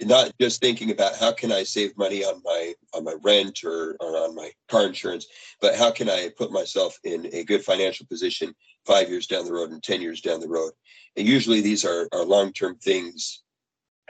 [0.03, 3.97] not just thinking about how can I save money on my on my rent or,
[4.01, 5.27] or on my car insurance,
[5.61, 8.55] but how can I put myself in a good financial position
[8.87, 10.73] five years down the road and 10 years down the road.
[11.17, 13.43] And usually these are, are long-term things,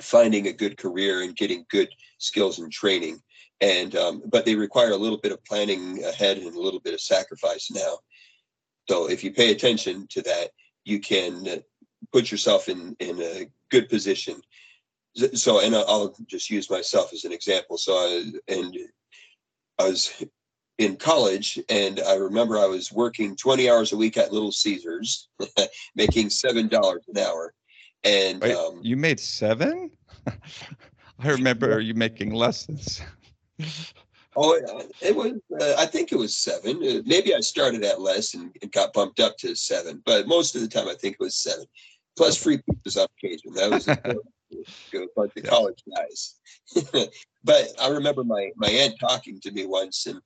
[0.03, 3.21] finding a good career and getting good skills and training.
[3.63, 6.93] And, um, but they require a little bit of planning ahead and a little bit
[6.93, 7.99] of sacrifice now.
[8.89, 10.51] So if you pay attention to that,
[10.85, 11.63] you can
[12.13, 14.41] put yourself in in a good position.
[15.35, 17.79] So, and I'll just use myself as an example.
[17.79, 18.77] So, I, and
[19.79, 20.25] I was
[20.79, 25.29] in college, and I remember I was working 20 hours a week at Little Caesars,
[25.97, 27.55] making seven dollars an hour.
[28.05, 29.91] And Wait, um, you made seven?
[31.19, 32.79] I remember you making less than.
[34.37, 35.33] Oh, it- it was.
[35.61, 36.77] Uh, I think it was seven.
[36.87, 40.55] Uh, maybe I started at less and, and got bumped up to seven, but most
[40.55, 41.65] of the time I think it was seven.
[42.17, 43.53] Plus free pizzas on occasion.
[43.55, 43.97] That was a
[45.17, 46.35] bunch of college guys.
[47.45, 50.21] but I remember my my aunt talking to me once, and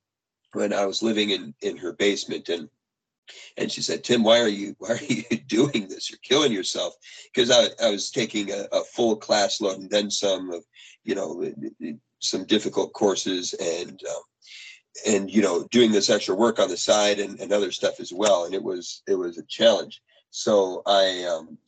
[0.53, 2.69] when I was living in in her basement, and
[3.57, 6.11] and she said, "Tim, why are you why are you doing this?
[6.11, 6.95] You're killing yourself."
[7.33, 10.65] Because I I was taking a, a full class load and then some of
[11.05, 11.45] you know
[12.21, 14.23] some difficult courses and um,
[15.07, 18.13] and you know doing this extra work on the side and, and other stuff as
[18.13, 18.45] well.
[18.45, 20.03] And it was it was a challenge.
[20.31, 21.59] So i um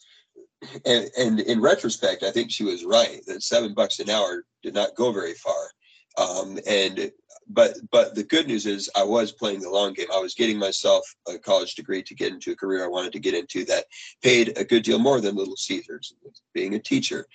[0.87, 4.75] and, and in retrospect i think she was right that seven bucks an hour did
[4.75, 5.71] not go very far.
[6.19, 7.11] Um and
[7.49, 10.07] but but the good news is i was playing the long game.
[10.15, 13.19] I was getting myself a college degree to get into a career i wanted to
[13.19, 13.87] get into that
[14.23, 16.15] paid a good deal more than little caesars
[16.55, 17.27] being a teacher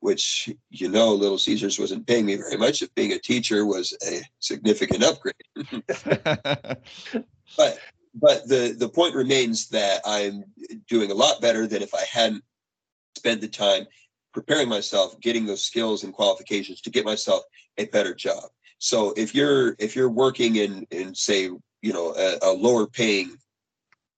[0.00, 2.82] which you know little caesars wasn't paying me very much.
[2.82, 5.34] If being a teacher was a significant upgrade.
[7.56, 7.78] But
[8.14, 10.44] but the the point remains that i'm
[10.88, 12.44] doing a lot better than if i hadn't
[13.16, 13.86] spent the time
[14.32, 17.42] preparing myself getting those skills and qualifications to get myself
[17.78, 18.44] a better job.
[18.78, 21.50] So if you're if you're working in in say
[21.82, 23.36] you know a, a lower paying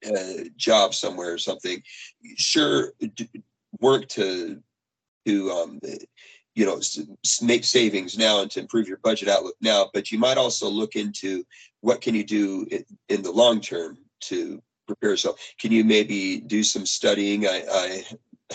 [0.06, 1.82] uh, job somewhere or something
[2.36, 3.28] sure d-
[3.80, 4.60] work to
[5.26, 5.80] to um,
[6.54, 6.80] you know
[7.40, 10.96] make savings now and to improve your budget outlook now but you might also look
[10.96, 11.44] into
[11.80, 12.66] what can you do
[13.08, 15.40] in, the long term to prepare yourself.
[15.60, 17.46] Can you maybe do some studying?
[17.46, 18.04] I, I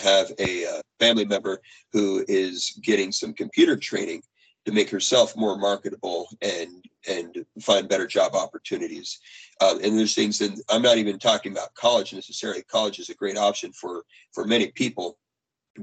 [0.00, 1.60] have a uh, family member
[1.92, 4.22] who is getting some computer training
[4.64, 9.18] to make herself more marketable and and find better job opportunities.
[9.60, 12.62] Um, and there's things and i'm not even talking about college necessarily.
[12.64, 15.18] College is a great option for for many people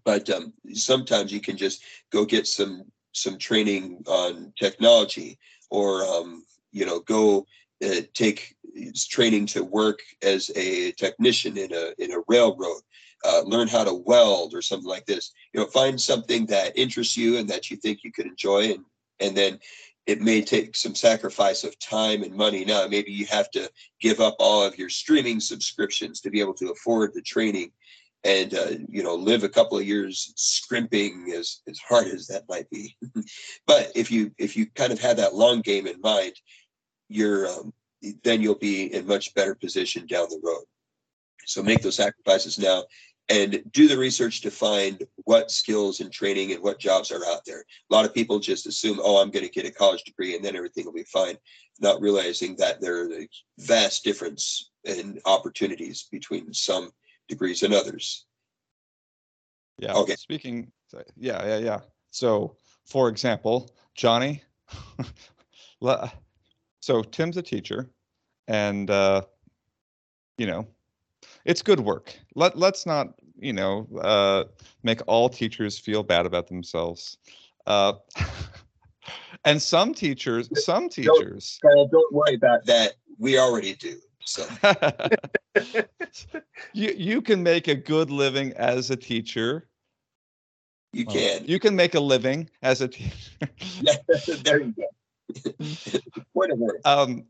[0.03, 2.83] but um, sometimes you can just go get some
[3.13, 5.39] some training on technology
[5.69, 7.45] or um, you know go
[7.85, 8.55] uh, take
[9.09, 12.81] training to work as a technician in a in a railroad
[13.25, 15.31] uh, learn how to weld or something like this.
[15.53, 18.85] You know find something that interests you and that you think you could enjoy and
[19.19, 19.59] and then
[20.05, 22.63] it may take some sacrifice of time and money.
[22.63, 26.53] Now maybe you have to give up all of your streaming subscriptions to be able
[26.55, 27.71] to afford the training
[28.25, 32.43] and uh, you know live a couple of years scrimping as as hard as that
[32.49, 32.97] might be.
[33.67, 36.33] But if you if you kind of have that long game in mind
[37.07, 37.71] you're um,
[38.23, 40.65] then you'll be in much better position down the road.
[41.45, 42.83] So make those sacrifices now
[43.29, 47.41] and do the research to find what skills and training and what jobs are out
[47.45, 47.63] there.
[47.89, 50.43] A lot of people just assume oh i'm going to get a college degree and
[50.43, 51.37] then everything will be fine
[51.79, 53.27] not realizing that there are a
[53.59, 56.91] vast difference in opportunities between some
[57.27, 58.25] degrees and others
[59.79, 59.93] Yeah.
[59.93, 60.15] Okay.
[60.15, 60.71] Speaking,
[61.17, 61.79] yeah, yeah, yeah.
[62.11, 62.55] So,
[62.85, 64.41] for example, Johnny,
[66.79, 67.89] so Tim's a teacher,
[68.47, 69.23] and uh,
[70.37, 70.65] you know,
[71.43, 72.17] it's good work.
[72.35, 73.07] Let let's not
[73.37, 74.45] you know uh,
[74.83, 77.17] make all teachers feel bad about themselves.
[77.67, 77.93] Uh,
[79.45, 81.59] and some teachers, some teachers.
[81.61, 84.45] Carl, don't worry about that we already do so
[86.73, 89.67] you you can make a good living as a teacher.
[90.93, 93.13] you Well, can You can make a living as a teacher.
[94.43, 94.85] there you go
[96.33, 97.25] point of order um,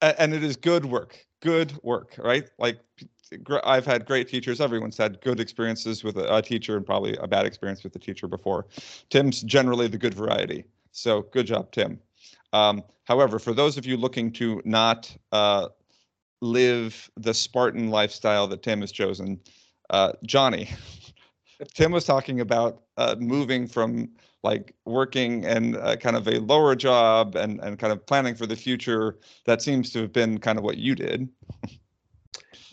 [0.00, 1.24] and it is good work.
[1.40, 2.48] Good work, right?
[2.58, 2.78] Like
[3.64, 4.60] I've had great teachers.
[4.60, 7.98] Everyone's had good experiences with a, a teacher and probably a bad experience with the
[7.98, 8.66] teacher before.
[9.10, 10.64] Tim's generally the good variety.
[10.90, 11.98] So good job, Tim.
[12.52, 15.68] Um, however, for those of you looking to not uh,
[16.42, 19.40] live the Spartan lifestyle that Tim has chosen,
[19.90, 20.68] uh, Johnny,
[21.74, 24.10] Tim was talking about uh, moving from
[24.42, 28.46] like working and uh, kind of a lower job and, and kind of planning for
[28.46, 29.18] the future.
[29.46, 31.28] That seems to have been kind of what you did.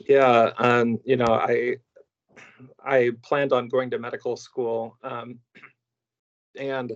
[0.07, 1.76] Yeah, um, you know, I
[2.84, 5.39] I planned on going to medical school, um,
[6.57, 6.93] and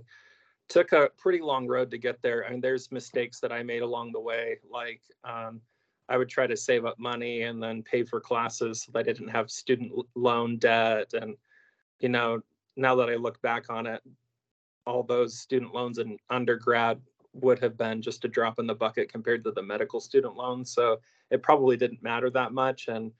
[0.69, 2.45] took a pretty long road to get there.
[2.45, 5.61] I And there's mistakes that I made along the way, like um,
[6.09, 9.03] I would try to save up money and then pay for classes so that I
[9.03, 11.13] didn't have student loan debt.
[11.13, 11.35] And
[11.99, 12.41] you know,
[12.75, 14.01] now that I look back on it,
[14.85, 17.01] all those student loans in undergrad
[17.33, 20.71] would have been just a drop in the bucket compared to the medical student loans.
[20.71, 20.99] So
[21.31, 22.87] it probably didn't matter that much.
[22.87, 23.11] And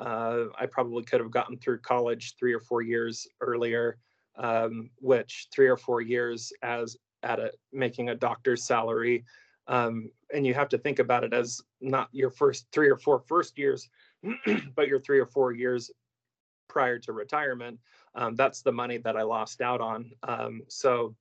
[0.00, 3.98] Uh, I probably could have gotten through college three or four years earlier,
[4.34, 9.24] um, which three or four years as at a making a doctor's salary.
[9.68, 13.20] Um, and you have to think about it as not your first three or four
[13.20, 13.88] first years,
[14.74, 15.90] but your three or four years
[16.68, 17.78] prior to retirement.
[18.14, 20.10] Um, that's the money that I lost out on.
[20.22, 21.14] Um, so,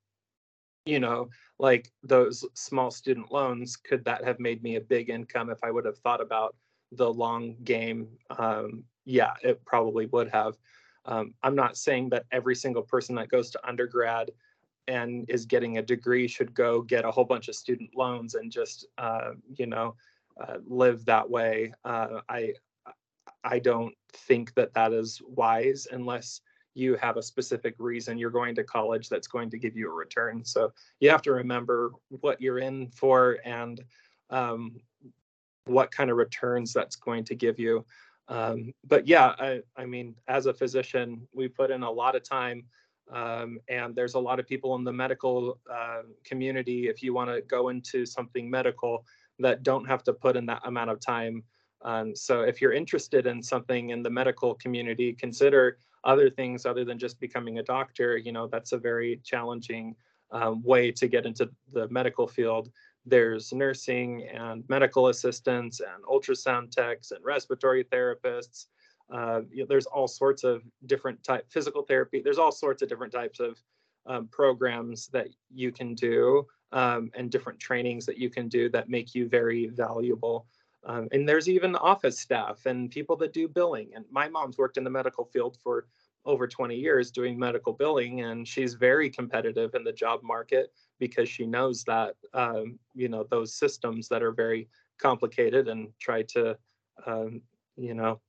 [0.85, 1.29] you know,
[1.59, 5.71] like those small student loans, could that have made me a big income if I
[5.71, 6.55] would have thought about
[6.91, 8.07] the long game?
[8.29, 10.57] Um, yeah, it probably would have.
[11.05, 14.31] Um, I'm not saying that every single person that goes to undergrad
[14.88, 18.51] and is getting a degree should go get a whole bunch of student loans and
[18.51, 19.95] just uh, you know
[20.39, 21.73] uh, live that way.
[21.86, 22.53] Uh, I
[23.43, 26.41] I don't think that that is wise unless
[26.73, 29.93] you have a specific reason you're going to college that's going to give you a
[29.93, 30.43] return.
[30.45, 33.84] So you have to remember what you're in for and
[34.29, 34.79] um,
[35.65, 37.86] what kind of returns that's going to give you.
[38.29, 42.23] Um, but yeah, I, I mean, as a physician, we put in a lot of
[42.23, 42.63] time
[43.12, 47.30] um, and there's a lot of people in the medical uh, community, if you want
[47.30, 49.05] to go into something medical,
[49.39, 51.43] that don't have to put in that amount of time.
[51.84, 56.86] Um, so if you're interested in something in the medical community, consider other things other
[56.86, 58.18] than just becoming a doctor.
[58.18, 59.95] You know, that's a very challenging
[60.32, 62.70] um, way to get into the medical field.
[63.05, 68.68] There's nursing and medical assistants and ultrasound techs and respiratory therapists
[69.12, 72.22] uh, you know, there's all sorts of different type physical therapy.
[72.24, 73.62] There's all sorts of different types of
[74.05, 78.89] um, programs that you can do um, and different trainings that you can do that
[78.89, 80.47] make you very valuable.
[80.84, 83.91] Um, and there's even office staff and people that do billing.
[83.95, 85.88] And my mom's worked in the medical field for
[86.26, 91.28] over 20 years doing medical billing, and she's very competitive in the job market because
[91.28, 94.68] she knows that um, you know those systems that are very
[94.99, 96.55] complicated and try to
[97.07, 97.41] um,
[97.76, 98.20] you know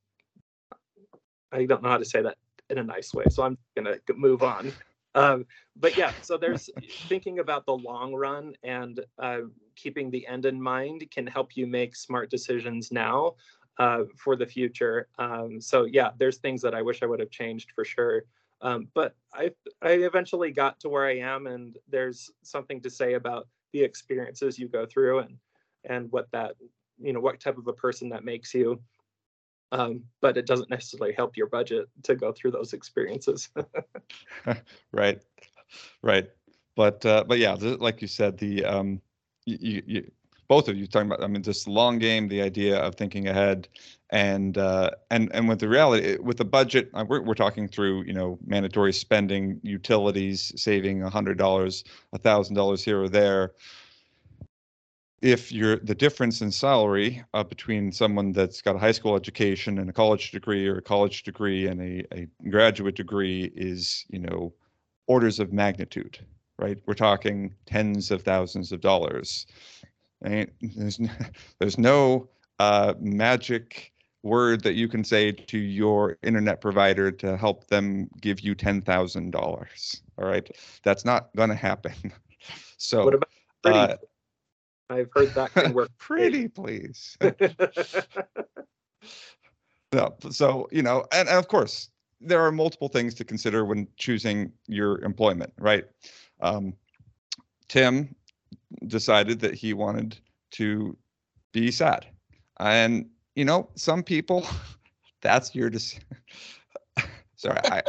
[1.53, 2.37] I don't know how to say that
[2.71, 4.73] in a nice way, so I'm gonna move on.
[5.15, 5.45] Um,
[5.77, 6.71] but yeah, so there's
[7.09, 9.41] thinking about the long run and uh,
[9.77, 13.35] keeping the end in mind can help you make smart decisions now
[13.79, 15.09] uh, for the future.
[15.19, 18.25] Um, so yeah, there's things that I wish I would have changed for sure.
[18.61, 19.51] Um, but I
[19.83, 24.59] I eventually got to where I am, and there's something to say about the experiences
[24.59, 25.37] you go through and
[25.85, 26.55] and what that
[27.01, 28.81] you know what type of a person that makes you
[29.73, 33.49] um, but it doesn't necessarily help your budget to go through those experiences.
[34.93, 35.21] right,
[36.03, 36.29] right.
[36.77, 39.01] But uh, but yeah, like you said, the um,
[40.49, 41.25] both of you talking about.
[41.25, 43.69] I mean, this long game, the idea of thinking ahead,
[44.11, 48.05] and uh, and and with the reality, with the budget, uh, we're we're talking through
[48.05, 53.53] you know mandatory spending, utilities, saving a hundred dollars, a thousand dollars here or there
[55.23, 59.79] if you're the difference in salary uh, between someone that's got a high school education
[59.79, 64.19] and a college degree or a college degree and a, a graduate degree is you
[64.19, 64.53] know
[65.07, 66.19] orders of magnitude
[66.63, 66.79] right?
[66.87, 69.47] We're talking tens of thousands of dollars.
[70.23, 71.11] And there's no,
[71.59, 73.93] there's no uh, magic
[74.23, 80.01] word that you can say to your internet provider to help them give you $10,000
[80.19, 80.49] all right?
[80.85, 81.95] That's not going to happen.
[82.77, 83.15] So what
[83.63, 83.97] about uh,
[84.91, 85.91] I've heard that can work.
[85.99, 87.17] Pretty please.
[89.93, 93.89] no, so you know, and, and of course, there are multiple things to consider when
[93.97, 95.85] choosing your employment, right?
[96.41, 96.75] Um,
[97.69, 98.15] Tim
[98.87, 100.19] decided that he wanted
[100.53, 100.97] to
[101.53, 102.07] be sad,
[102.61, 104.47] and you know, some people,
[105.23, 106.05] that's your decision.
[107.37, 107.83] Sorry, I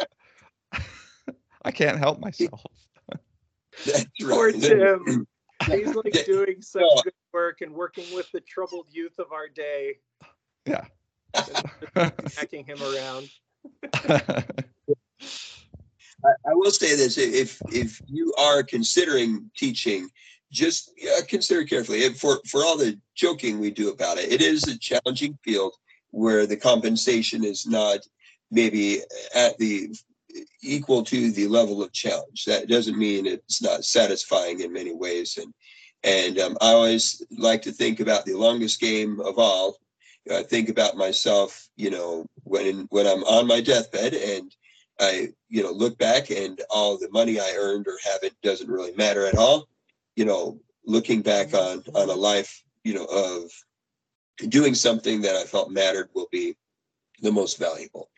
[1.65, 2.63] I can't help myself.
[3.85, 5.27] That's Poor Tim.
[5.65, 7.01] He's like doing such no.
[7.03, 9.97] good work and working with the troubled youth of our day.
[10.65, 10.85] Yeah.
[12.35, 13.29] Hacking him around.
[16.25, 20.09] I, I, will say this: if if you are considering teaching,
[20.51, 22.07] just uh, consider carefully.
[22.13, 25.73] for for all the joking we do about it, it is a challenging field
[26.11, 27.99] where the compensation is not
[28.51, 29.01] maybe
[29.35, 29.89] at the
[30.61, 32.45] equal to the level of challenge.
[32.45, 35.37] That doesn't mean it's not satisfying in many ways.
[35.37, 35.53] And
[36.03, 39.77] and um, I always like to think about the longest game of all.
[40.31, 44.53] I think about myself, you know, when when I'm on my deathbed and
[44.99, 48.93] I, you know, look back and all the money I earned or haven't doesn't really
[48.93, 49.67] matter at all.
[50.15, 53.51] You know, looking back on on a life, you know, of
[54.49, 56.55] doing something that I felt mattered will be
[57.21, 58.09] the most valuable.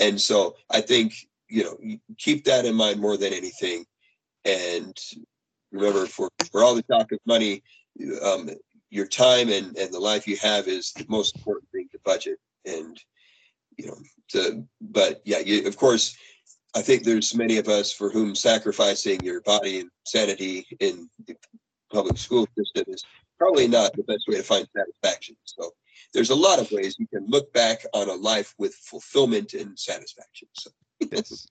[0.00, 1.14] And so I think
[1.54, 1.76] you know
[2.18, 3.84] keep that in mind more than anything
[4.44, 4.96] and
[5.72, 7.62] remember for for all the talk of money
[8.22, 8.50] um,
[8.90, 12.38] your time and and the life you have is the most important thing to budget
[12.64, 13.00] and
[13.76, 16.16] you know, but yeah, you, of course,
[16.76, 21.36] I think there's many of us for whom sacrificing your body and sanity in the
[21.92, 23.04] public school system is
[23.38, 25.36] probably not the best way to find satisfaction.
[25.44, 25.70] So
[26.12, 29.78] there's a lot of ways you can look back on a life with fulfillment and
[29.78, 30.48] satisfaction.
[30.54, 30.70] So
[31.12, 31.46] yes.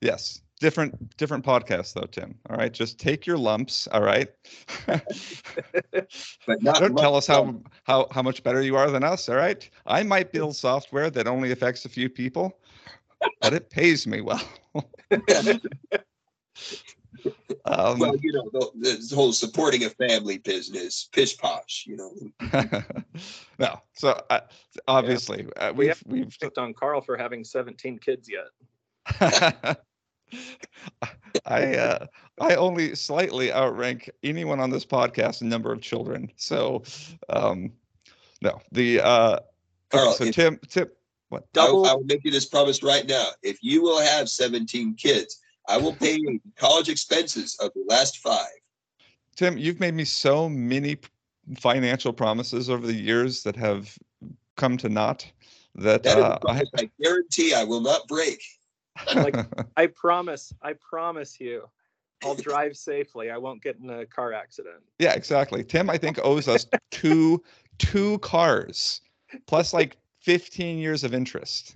[0.00, 0.40] Yes.
[0.60, 2.36] Different different podcasts though, Tim.
[2.48, 2.72] All right.
[2.72, 3.88] Just take your lumps.
[3.88, 4.28] All right.
[4.86, 9.28] but not Don't tell us how how how much better you are than us.
[9.28, 9.68] All right.
[9.86, 12.60] I might build software that only affects a few people,
[13.40, 14.44] but it pays me well.
[17.64, 22.12] um, well, you know, the, this whole supporting a family business, pish posh, you know.
[23.58, 23.80] no.
[23.94, 24.40] So uh,
[24.88, 28.46] obviously uh, We we've we've Picked on Carl for having 17 kids yet.
[31.46, 32.06] I uh,
[32.40, 36.30] I only slightly outrank anyone on this podcast in number of children.
[36.36, 36.82] So
[37.28, 37.72] um,
[38.40, 39.42] no, the uh, okay,
[39.90, 40.88] Carl, so Tim Tim
[41.32, 41.50] what?
[41.52, 41.86] Double.
[41.86, 43.28] I will make you this promise right now.
[43.42, 48.18] If you will have 17 kids, I will pay you college expenses of the last
[48.18, 48.52] five.
[49.34, 50.98] Tim, you've made me so many
[51.58, 53.96] financial promises over the years that have
[54.56, 55.26] come to naught.
[55.74, 58.42] That, That is uh, a I, promise I guarantee I will not break.
[59.14, 59.36] Like-
[59.76, 60.52] I promise.
[60.62, 61.68] I promise you.
[62.24, 63.30] I'll drive safely.
[63.32, 64.76] I won't get in a car accident.
[65.00, 65.64] yeah, exactly.
[65.64, 67.42] Tim, I think owes us two
[67.78, 69.00] two cars
[69.46, 71.74] plus like 15 years of interest.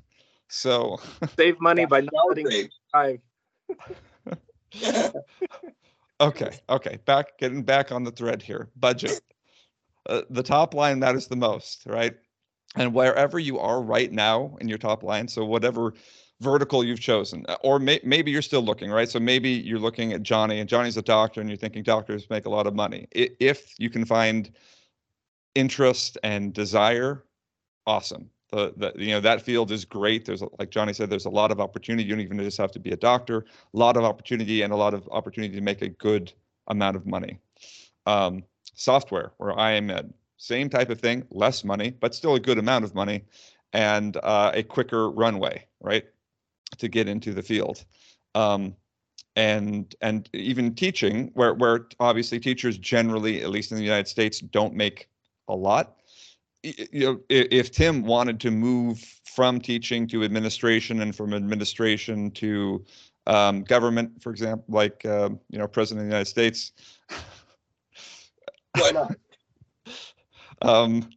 [0.48, 0.98] So
[1.36, 2.70] Save money by not I'll letting break.
[2.92, 3.20] drive.
[6.18, 6.98] Okay, okay.
[7.04, 8.70] Back getting back on the thread here.
[8.76, 9.20] Budget.
[10.08, 12.14] Uh, the top line matters the most, right?
[12.76, 15.94] And wherever you are right now in your top line, so whatever
[16.40, 19.08] vertical you've chosen, uh, or may, maybe you're still looking, right?
[19.08, 22.46] So maybe you're looking at Johnny, and Johnny's a doctor, and you're thinking doctors make
[22.46, 23.08] a lot of money.
[23.12, 24.50] If you can find
[25.54, 27.24] interest and desire,
[27.86, 28.30] awesome.
[28.52, 30.24] The, the you know that field is great.
[30.24, 32.04] There's like Johnny said, there's a lot of opportunity.
[32.04, 33.38] You don't even just have to be a doctor.
[33.74, 36.32] A lot of opportunity and a lot of opportunity to make a good
[36.68, 37.38] amount of money.
[38.06, 40.06] Um, software, where I am at,
[40.36, 43.24] same type of thing, less money, but still a good amount of money,
[43.72, 46.04] and uh, a quicker runway, right,
[46.78, 47.84] to get into the field.
[48.34, 48.74] Um,
[49.34, 54.40] and and even teaching, where where obviously teachers generally, at least in the United States,
[54.40, 55.08] don't make
[55.48, 55.96] a lot.
[56.62, 62.84] You know, if Tim wanted to move from teaching to administration and from administration to
[63.26, 66.72] um, government, for example, like uh, you know, President of the United States,
[68.78, 69.16] Why not?
[70.62, 71.08] Um,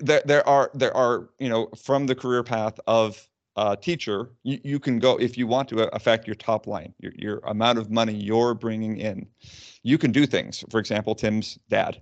[0.00, 4.58] there there are there are you know from the career path of uh, teacher, you,
[4.62, 7.90] you can go if you want to affect your top line, your your amount of
[7.90, 9.26] money you're bringing in.
[9.82, 10.64] You can do things.
[10.70, 12.00] For example, Tim's dad,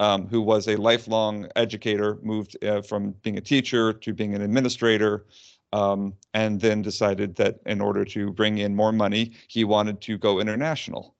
[0.00, 4.42] um, who was a lifelong educator, moved uh, from being a teacher to being an
[4.42, 5.26] administrator.
[5.72, 10.16] Um, and then decided that in order to bring in more money, he wanted to
[10.16, 11.13] go international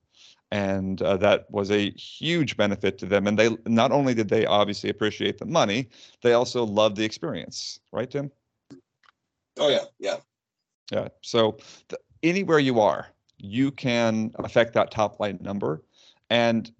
[0.54, 4.46] and uh, that was a huge benefit to them and they not only did they
[4.46, 5.88] obviously appreciate the money
[6.22, 8.30] they also loved the experience right tim
[9.58, 10.16] Oh yeah, yeah.
[10.92, 15.82] yeah so th- anywhere you are you can affect that top line number
[16.30, 16.70] and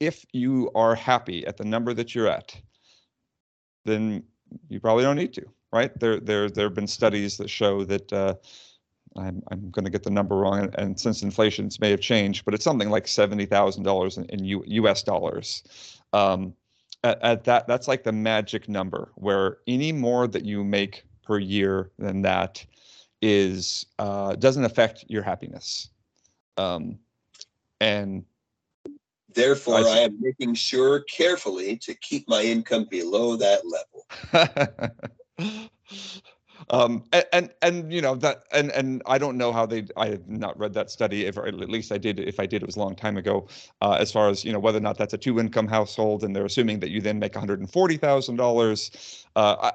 [0.00, 2.56] if you are happy at the number that you're at
[3.84, 4.22] then
[4.70, 8.10] you probably don't need to right there there there have been studies that show that
[8.10, 8.34] uh,
[9.16, 12.54] I'm, I'm going to get the number wrong, and, since inflations may have changed, but
[12.54, 15.02] it's something like seventy thousand dollars in, in U, U.S.
[15.02, 15.62] dollars.
[16.12, 16.54] Um,
[17.04, 21.38] at, at that, that's like the magic number, where any more that you make per
[21.38, 22.64] year than that
[23.20, 25.88] is uh, doesn't affect your happiness.
[26.56, 26.98] Um,
[27.80, 28.24] and
[29.34, 29.82] Therefore, I.
[29.82, 34.90] I am making sure carefully to keep my income below that level.
[36.72, 40.08] um and, and and you know that and and i don't know how they i
[40.08, 42.66] have not read that study if or at least i did if i did it
[42.66, 43.46] was a long time ago.
[43.80, 46.34] Uh, as far as you know whether or not that's a two income household and
[46.34, 49.72] they're assuming that you then make $140000 uh, I,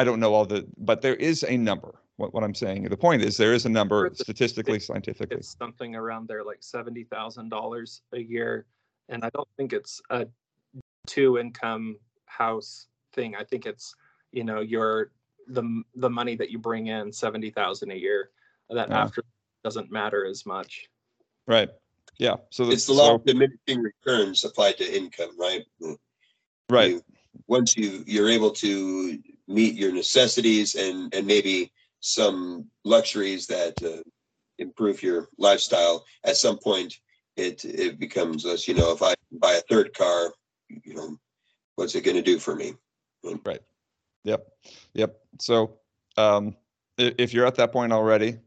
[0.00, 2.00] I don't know all the but there is a number.
[2.16, 5.36] What, what i'm saying the point is there is a number statistically scientifically.
[5.36, 8.64] It's something around there like seventy thousand dollars a year,
[9.10, 10.26] and I don't think it's a
[11.06, 13.34] two income house thing.
[13.36, 13.94] I think it's
[14.32, 15.10] you know your
[15.48, 18.30] the the money that you bring in seventy thousand a year
[18.70, 19.02] that Yeah.
[19.02, 19.22] after
[19.64, 20.88] doesn't matter as much.
[21.46, 21.68] right
[22.18, 25.64] yeah so It's the so- law of diminishing returns applied to income, right?
[26.70, 27.02] right You-
[27.48, 34.02] once you you're able to meet your necessities and and maybe some luxuries that uh,
[34.58, 36.94] improve your lifestyle, at some point
[37.36, 38.66] it it becomes us.
[38.66, 40.32] You know, if I buy a third car,
[40.68, 41.16] you know,
[41.76, 42.74] what's it going to do for me?
[44.26, 44.44] Yep.
[44.94, 45.20] Yep.
[45.40, 45.78] So
[46.16, 46.56] um,
[46.98, 48.38] if you're at that point already,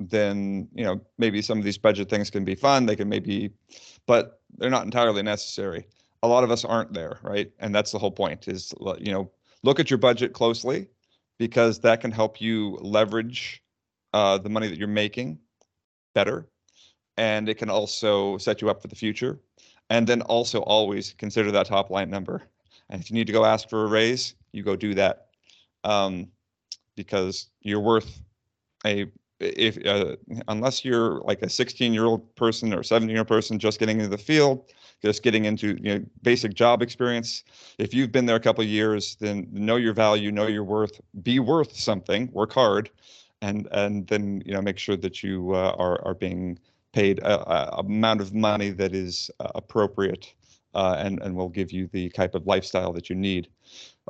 [0.00, 2.86] then you know maybe some of these budget things can be fun.
[2.86, 3.50] They can maybe,
[4.06, 5.86] but they're not entirely necessary.
[6.22, 7.50] A lot of us aren't there, right?
[7.60, 8.48] And that's the whole point.
[8.48, 9.30] Is you know
[9.62, 10.88] look at your budget closely
[11.38, 13.62] because that can help you leverage
[14.12, 15.38] uh, the money that you're making
[16.14, 16.48] better,
[17.16, 19.40] and it can also set you up for the future.
[19.90, 22.42] And then also always consider that top line number.
[22.90, 25.28] And if you need to go ask for a raise, you go do that
[25.84, 26.28] um,
[26.96, 28.22] because you're worth
[28.86, 29.06] a
[29.40, 30.16] if uh,
[30.48, 33.98] unless you're like a 16 year old person or 17 year old person just getting
[33.98, 34.64] into the field
[35.02, 37.44] just getting into you know basic job experience
[37.78, 41.38] if you've been there a couple years then know your value know your worth be
[41.38, 42.90] worth something work hard
[43.40, 46.58] and and then you know make sure that you uh, are are being
[46.92, 50.34] paid a, a amount of money that is uh, appropriate
[50.74, 53.48] uh, and and will give you the type of lifestyle that you need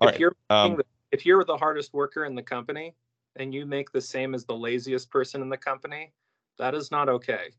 [0.08, 2.94] right, you're um, the, if you're the hardest worker in the company
[3.36, 6.12] and you make the same as the laziest person in the company,
[6.58, 7.50] that is not okay.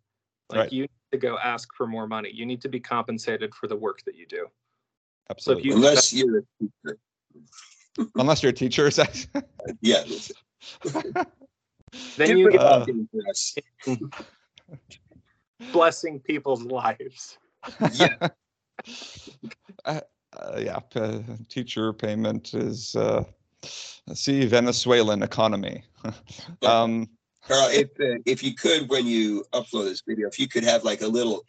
[0.50, 0.74] Like Right.
[0.74, 2.30] you need to go ask for more money.
[2.34, 4.48] You need to be compensated for the work that you do.
[5.30, 6.98] absolutely you- Unless you're, a teacher.
[8.16, 9.26] unless you're a teacher is that
[9.82, 10.04] yeah.
[12.18, 12.88] Then you it get up
[15.72, 17.38] blessing people's lives.
[17.94, 18.16] Yeah.
[19.86, 20.02] uh,
[20.58, 23.24] yeah, p- teacher payment is uh,
[24.14, 25.84] see Venezuelan economy.
[26.66, 27.08] um,
[27.48, 30.84] Carl, if uh, if you could, when you upload this video, if you could have
[30.84, 31.44] like a little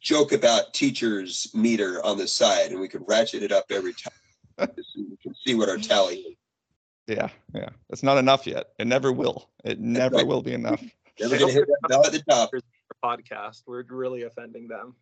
[0.00, 4.12] joke about teachers meter on the side, and we could ratchet it up every time,
[4.58, 4.66] so
[4.96, 6.36] we can see what our tally is.
[7.06, 8.68] yeah, yeah, it's not enough yet.
[8.78, 9.50] It never will.
[9.64, 10.26] It never right.
[10.26, 10.82] will be enough.
[11.20, 12.50] Never gonna hit that bell at the top.
[13.04, 13.62] Podcast.
[13.66, 14.94] We're really offending them.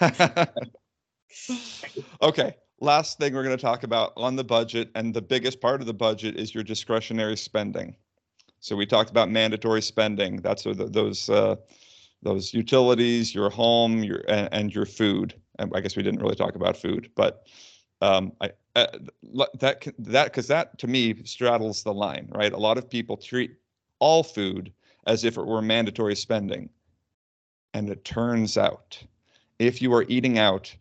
[2.22, 5.80] okay, last thing we're going to talk about on the budget, and the biggest part
[5.80, 7.94] of the budget is your discretionary spending.
[8.60, 10.36] So we talked about mandatory spending.
[10.36, 11.56] That's those uh,
[12.22, 15.34] those utilities, your home, your and, and your food.
[15.58, 17.46] And I guess we didn't really talk about food, but
[18.00, 18.86] um, I uh,
[19.58, 22.52] that that because that to me straddles the line, right?
[22.52, 23.56] A lot of people treat
[23.98, 24.72] all food
[25.06, 26.68] as if it were mandatory spending,
[27.74, 29.02] and it turns out
[29.58, 30.74] if you are eating out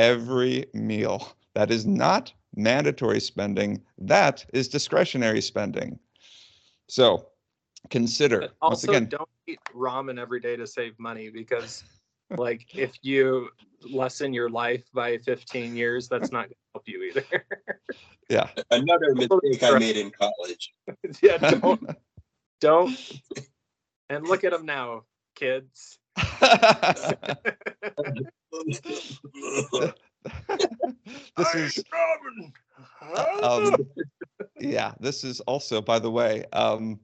[0.00, 1.36] every meal.
[1.54, 3.82] That is not mandatory spending.
[3.98, 5.98] That is discretionary spending.
[6.88, 7.26] So
[7.90, 9.08] consider But once also, again.
[9.08, 11.84] don't eat ramen every day to save money because,
[12.36, 13.50] like, if you
[13.90, 17.44] lessen your life by 15 years, that's not going to help you either.
[18.30, 18.48] Yeah.
[18.70, 20.72] Another mistake I made in college.
[21.22, 21.90] yeah, don't,
[22.60, 23.20] don't.
[24.08, 25.02] And look at them now,
[25.34, 25.99] kids.
[31.36, 31.84] this is
[33.42, 33.76] um,
[34.58, 34.92] yeah.
[35.00, 37.00] This is also, by the way, um,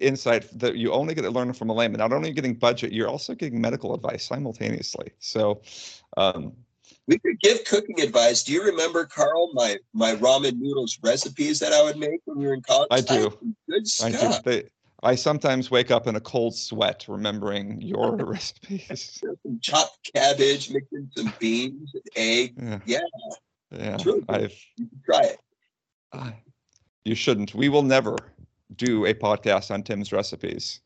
[0.00, 1.98] insight that you only get to learn from a layman.
[1.98, 5.12] Not only are you getting budget, you're also getting medical advice simultaneously.
[5.18, 5.62] So,
[6.16, 6.52] um,
[7.06, 8.44] We could give cooking advice.
[8.44, 12.46] Do you remember, Carl, my my ramen noodles recipes that I would make when we
[12.46, 12.88] were in college?
[12.90, 13.30] I do.
[13.68, 14.16] Good I do.
[14.16, 14.44] stuff.
[14.44, 14.64] They,
[15.04, 19.20] I sometimes wake up in a cold sweat remembering your recipes.
[19.42, 22.54] Some chopped cabbage, mixed in some beans, and egg.
[22.56, 22.78] Yeah.
[22.86, 23.00] Yeah.
[23.70, 23.96] Yeah.
[24.04, 24.24] Really.
[24.28, 25.38] I've You try it.
[26.12, 26.36] I-
[27.04, 27.54] you shouldn't.
[27.54, 28.16] We will never
[28.76, 30.80] do a podcast on Tim's recipes.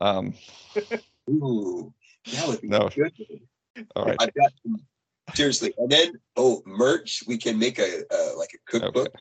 [0.00, 0.32] Um,
[1.30, 1.92] Ooh,
[2.32, 2.88] that would be No.
[2.88, 3.12] good.
[3.94, 4.16] all right.
[4.18, 4.76] I've got some,
[5.34, 5.74] seriously.
[5.76, 7.22] And then, oh, merch.
[7.26, 9.14] We can make a uh, like a cookbook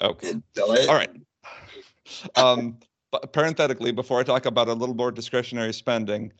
[0.00, 0.30] Okay.
[0.30, 0.88] and sell it.
[0.88, 1.10] All right.
[2.36, 2.78] Um,
[3.12, 6.32] but parenthetically, before I talk about a little more discretionary spending,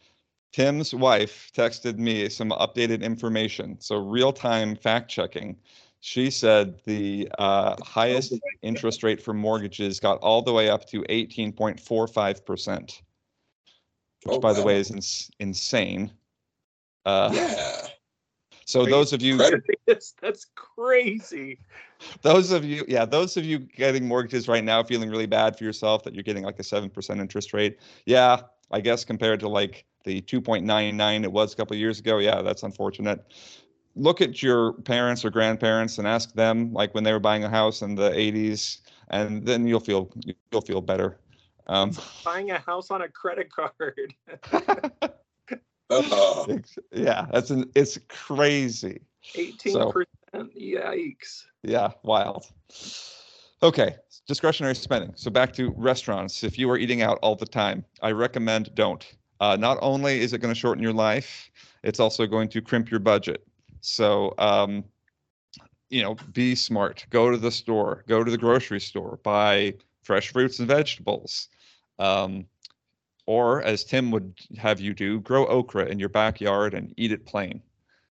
[0.52, 3.78] Tim's wife texted me some updated information.
[3.80, 5.56] So real time fact checking.
[6.00, 11.02] She said the uh, highest interest rate for mortgages got all the way up to
[11.02, 13.00] 18.45%, which,
[14.26, 16.10] Oh, by the way, is ins- insane.
[17.04, 17.86] Uh, Yeah.
[18.64, 19.38] So those of you,
[19.86, 21.58] that's crazy.
[22.22, 25.64] Those of you, yeah, those of you getting mortgages right now, feeling really bad for
[25.64, 27.78] yourself that you're getting like a seven percent interest rate.
[28.06, 32.18] Yeah, I guess compared to like the 2.99 it was a couple of years ago,
[32.18, 33.24] yeah, that's unfortunate.
[33.94, 37.48] Look at your parents or grandparents and ask them like when they were buying a
[37.48, 38.78] house in the 80s,
[39.08, 40.10] and then you'll feel
[40.50, 41.18] you'll feel better.
[41.68, 41.92] Um,
[42.24, 44.14] Buying a house on a credit card.
[45.92, 46.46] Oh,
[46.92, 49.00] yeah, that's an it's crazy.
[49.34, 50.06] 18%.
[50.34, 51.44] Yikes.
[51.62, 52.46] Yeah, wild.
[53.62, 55.12] Okay, discretionary spending.
[55.14, 56.42] So back to restaurants.
[56.42, 59.04] If you are eating out all the time, I recommend don't.
[59.40, 61.50] Uh, not only is it going to shorten your life,
[61.82, 63.46] it's also going to crimp your budget.
[63.80, 64.84] So, um,
[65.90, 67.04] you know, be smart.
[67.10, 68.04] Go to the store.
[68.08, 69.18] Go to the grocery store.
[69.22, 71.48] Buy fresh fruits and vegetables.
[71.98, 72.46] Um,
[73.26, 77.26] or as Tim would have you do, grow okra in your backyard and eat it
[77.26, 77.62] plain.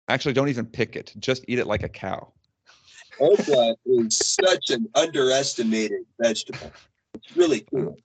[0.08, 2.32] Actually, don't even pick it; just eat it like a cow.
[3.20, 6.74] Okra is such an underestimated vegetable.
[7.14, 7.98] It's really cool.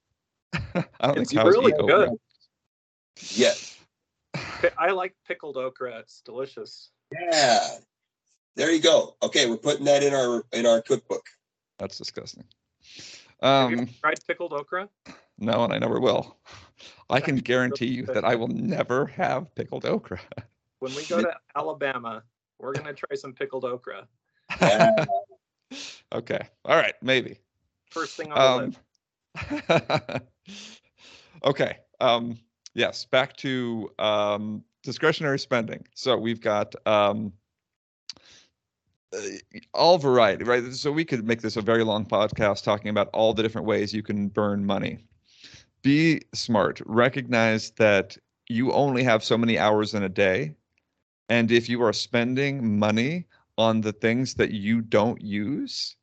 [0.75, 2.09] I don't It's think cows really eat okra.
[2.11, 2.19] good.
[3.35, 3.79] Yes.
[4.61, 5.99] Pi- I like pickled okra.
[5.99, 6.91] It's delicious.
[7.13, 7.79] Yeah.
[8.57, 9.17] There you go.
[9.23, 11.25] Okay, we're putting that in our in our cookbook.
[11.79, 12.45] That's disgusting.
[13.41, 14.89] Have you Um, ever tried pickled okra?
[15.39, 16.37] no, and I never will.
[17.11, 20.21] I can guarantee you that I will never have pickled okra.
[20.81, 22.23] When we go to Alabama,
[22.59, 24.07] we're gonna try some pickled okra.
[26.13, 26.41] Okay.
[26.65, 26.95] All right.
[27.03, 27.39] Maybe.
[27.91, 28.75] First thing on the
[29.37, 30.23] Um, list.
[31.45, 31.79] okay.
[32.01, 32.39] Um,
[32.75, 33.05] yes.
[33.05, 35.85] Back to um, discretionary spending.
[35.95, 37.33] So we've got um,
[39.13, 39.19] uh,
[39.75, 40.73] all variety, right?
[40.73, 43.93] So we could make this a very long podcast talking about all the different ways
[43.93, 44.99] you can burn money.
[45.83, 46.81] Be smart.
[46.87, 48.17] Recognize that
[48.49, 50.55] you only have so many hours in a day.
[51.29, 53.27] And if you are spending money
[53.59, 55.97] on the things that you don't use,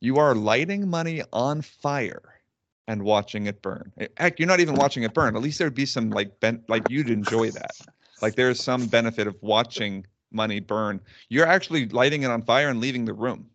[0.00, 2.40] you are lighting money on fire
[2.86, 3.92] and watching it burn.
[3.98, 5.36] Eh, Heck, you're not even watching it burn.
[5.36, 7.76] At least there'd be some like ben- like you'd enjoy that.
[8.20, 11.00] Like there's some benefit of watching money burn.
[11.28, 13.50] You're actually lighting it on fire and leaving the room.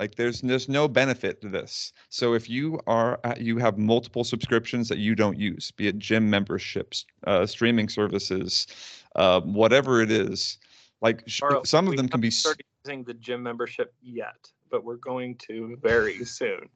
[0.00, 1.92] Like there's there's no benefit to this.
[2.08, 5.98] So if you are uh, you have multiple subscriptions that you don't use, be it
[5.98, 8.66] gym memberships, uh, streaming services,
[9.14, 10.58] uh, whatever it is,
[11.00, 12.30] like sh- Carl, some of them can be.
[12.30, 16.68] started using the gym membership yet, but we're going to very soon.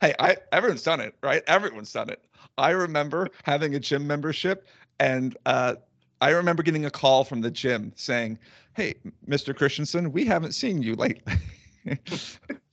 [0.00, 1.42] Hey, I everyone's done it, right?
[1.46, 2.24] Everyone's done it.
[2.58, 5.76] I remember having a gym membership, and uh,
[6.20, 8.38] I remember getting a call from the gym saying,
[8.74, 8.94] "Hey,
[9.28, 9.54] Mr.
[9.56, 11.34] Christensen, we haven't seen you lately.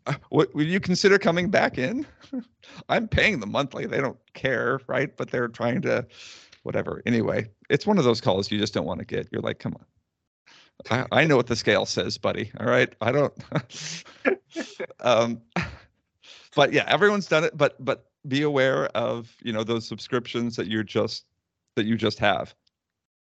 [0.06, 2.06] Uh, Would would you consider coming back in?
[2.90, 3.86] I'm paying them monthly.
[3.86, 5.16] They don't care, right?
[5.16, 6.06] But they're trying to,
[6.64, 7.02] whatever.
[7.06, 9.28] Anyway, it's one of those calls you just don't want to get.
[9.32, 9.86] You're like, come on.
[10.90, 12.52] I, I know what the scale says, buddy.
[12.60, 12.94] All right.
[13.00, 13.34] I don't.
[15.02, 15.42] um,
[16.56, 17.58] but yeah, everyone's done it.
[17.58, 21.26] But but be aware of you know those subscriptions that you're just
[21.76, 22.54] that you just have.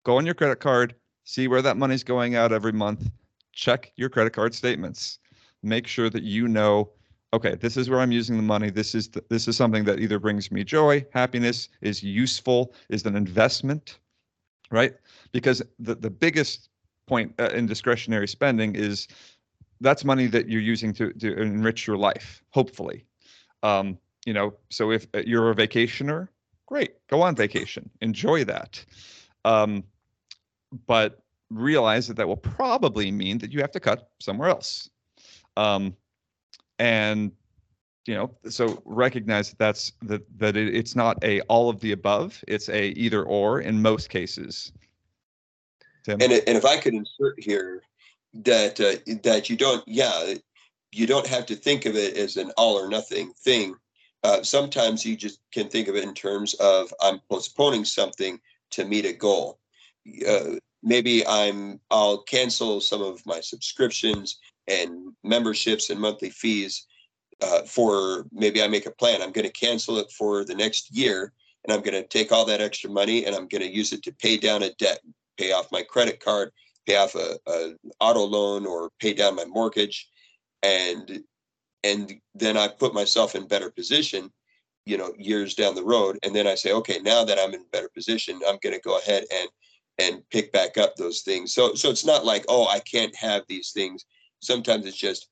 [0.03, 3.09] Go on your credit card, see where that money's going out every month.
[3.53, 5.19] Check your credit card statements.
[5.63, 6.91] Make sure that you know,
[7.36, 8.69] okay, this is where I'm using the money.
[8.69, 13.05] This is th- this is something that either brings me joy, happiness, is useful, is
[13.05, 13.99] an investment,
[14.71, 14.93] right?
[15.31, 16.69] Because the the biggest
[17.07, 19.07] point uh, in discretionary spending is
[19.81, 23.05] that's money that you're using to to enrich your life, hopefully.
[23.63, 26.29] Um, you know, so if uh, you're a vacationer,
[26.65, 28.83] great, go on vacation, enjoy that.
[29.43, 29.83] Um,
[30.88, 31.21] but
[31.51, 34.89] realize that that will probably mean that you have to cut somewhere else.
[35.57, 35.95] Um,
[36.80, 37.32] and
[38.05, 41.91] you know, so recognize that that's that that it, it's not a all of the
[41.91, 42.43] above.
[42.47, 44.71] It's a either or in most cases.
[46.03, 46.21] Tim?
[46.21, 47.82] And, and if I could insert here
[48.34, 50.36] that uh, that you don't, yeah,
[50.91, 53.76] you don't have to think of it as an all or nothing thing.
[54.23, 58.39] Uh, sometimes you just can think of it in terms of I'm postponing something
[58.71, 59.59] to meet a goal.
[60.28, 64.38] Uh, maybe I'm I'll cancel some of my subscriptions
[64.68, 66.86] and memberships and monthly fees
[67.41, 69.22] uh, for maybe I make a plan.
[69.22, 72.45] I'm going to cancel it for the next year, and I'm going to take all
[72.45, 74.99] that extra money and I'm going to use it to pay down a debt
[75.38, 76.51] pay off my credit card,
[76.88, 80.09] pay off a, a auto loan, or pay down my mortgage,
[80.63, 81.24] and
[81.84, 84.32] and then I put myself in better position,
[84.86, 87.66] you know, years down the road, and then I say, okay, now that I'm in
[87.72, 89.49] better position, I'm going to go ahead and
[89.97, 91.53] and pick back up those things.
[91.53, 94.05] So so it's not like oh I can't have these things.
[94.45, 95.29] Sometimes it's just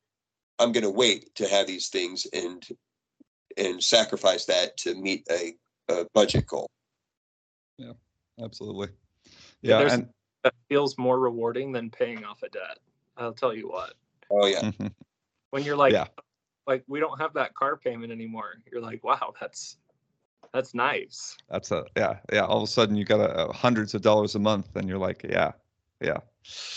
[0.59, 2.63] I'm going to wait to have these things and
[3.57, 5.53] and sacrifice that to meet a,
[5.89, 6.67] a budget goal.
[7.77, 7.93] Yeah,
[8.43, 8.89] absolutely.
[9.61, 10.09] Yeah, Yeah, and
[10.43, 12.79] That feels more rewarding than paying off a debt.
[13.17, 13.93] I'll tell you what.
[14.31, 14.61] Oh yeah.
[14.61, 14.91] mhm.
[15.51, 16.07] When you're like, Yeah.
[16.65, 18.55] like we don't have that car payment anymore.
[18.71, 19.77] You're like, wow, that's
[20.53, 21.37] that's nice.
[21.49, 22.45] that's a yeah yeah.
[22.45, 24.97] All of a sudden you got a, a hundreds of dollars a month, and you're
[24.97, 25.51] like, yeah,
[26.01, 26.17] yeah.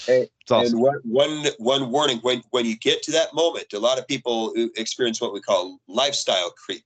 [0.07, 0.75] Hey, It's awesome.
[0.75, 4.07] And one, one, one warning: when when you get to that moment, a lot of
[4.07, 6.85] people uh, experience what we call lifestyle creep,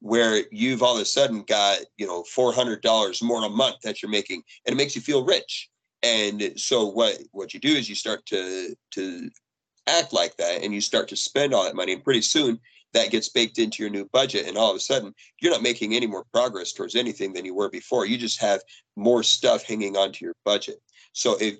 [0.00, 3.76] where you've all of a sudden got you know four hundred dollars more a month
[3.84, 5.68] that you're making, and it makes you feel rich.
[6.02, 9.30] And so what what you do is you start to to
[9.86, 12.58] act like that, and you start to spend all that money, and pretty soon
[12.94, 15.94] that gets baked into your new budget, and all of a sudden you're not making
[15.94, 18.06] any more progress towards anything than you were before.
[18.06, 18.60] You just have
[18.96, 20.80] more stuff hanging onto your budget.
[21.12, 21.58] So if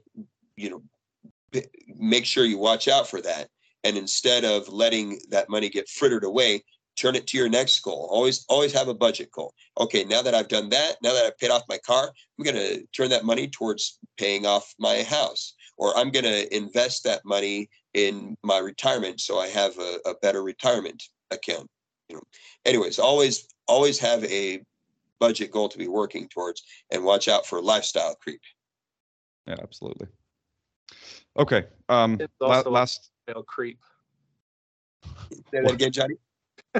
[0.59, 1.62] you know
[1.96, 3.48] make sure you watch out for that
[3.84, 6.62] and instead of letting that money get frittered away
[6.98, 8.09] turn it to your next goal.
[8.11, 9.54] Always, always have a budget goal.
[9.78, 12.56] Okay, now that I've done that, now that I've paid off my car, I'm going
[12.56, 17.24] to turn that money towards paying off my house, or I'm going to invest that
[17.24, 21.68] money in my retirement so I have a, a better retirement account.
[22.09, 22.22] You know,
[22.64, 24.61] anyways, always, always have a
[25.20, 28.40] budget goal to be working towards, and watch out for lifestyle creep.
[29.46, 30.09] Yeah, absolutely.
[31.39, 31.66] Okay.
[31.89, 33.11] Um, It's la- also- last.
[33.26, 33.78] They'll creep.
[35.30, 36.14] Say that again, Johnny.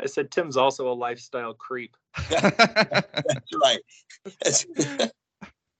[0.00, 1.96] I said Tim's also a lifestyle creep.
[2.30, 3.78] That's right.
[4.42, 4.66] That's,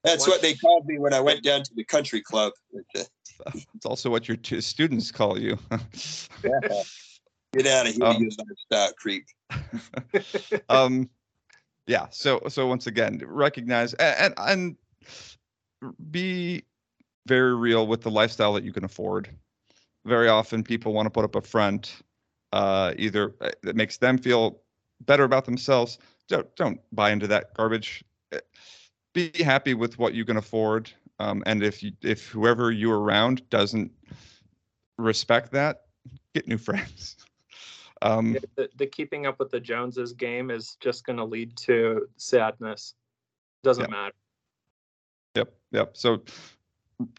[0.05, 2.53] that's what they called me when I went down to the country club.
[2.95, 5.59] it's also what your t- students call you.
[6.43, 8.31] Get out of here, Um, you
[8.71, 9.25] lifestyle creep.
[10.69, 11.09] um,
[11.87, 12.07] yeah.
[12.11, 14.77] So so once again, recognize a- and and
[16.11, 16.63] be
[17.29, 19.29] very real with the lifestyle that you can afford.
[20.05, 22.03] Very often, people want to put up a front,
[22.53, 24.61] uh, either uh, that makes them feel
[25.03, 25.99] better about themselves.
[26.29, 28.03] Don't don't buy into that garbage.
[28.35, 28.39] Uh,
[29.13, 33.49] Be happy with what you can afford, um, and if you, if whoever you're around
[33.51, 33.93] doesn't
[34.97, 35.83] respect that,
[36.35, 37.17] get new friends.
[38.03, 41.57] Um, Yeah, The, the keeping up with the Joneses game is just going to lead
[41.59, 42.95] to sadness.
[43.63, 43.91] Doesn't Yeah.
[43.91, 44.15] matter.
[45.35, 45.97] Yep, yep.
[45.97, 46.23] So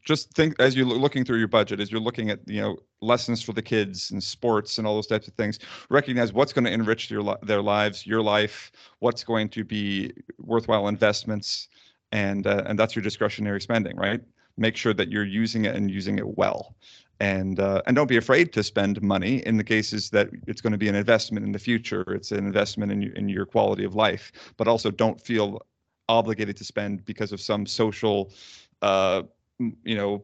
[0.03, 3.41] just think as you're looking through your budget, as you're looking at you know lessons
[3.41, 5.59] for the kids and sports and all those types of things,
[5.89, 10.87] recognize what's going to enrich your their lives, your life, what's going to be worthwhile
[10.87, 11.69] investments,
[12.11, 14.21] and uh, and that's your discretionary spending, right?
[14.57, 16.75] Make sure that you're using it and using it well,
[17.21, 20.73] and uh, and don't be afraid to spend money in the cases that it's going
[20.73, 22.01] to be an investment in the future.
[22.13, 25.61] It's an investment in your, in your quality of life, but also don't feel
[26.09, 28.33] obligated to spend because of some social
[28.81, 29.21] uh
[29.59, 30.23] you know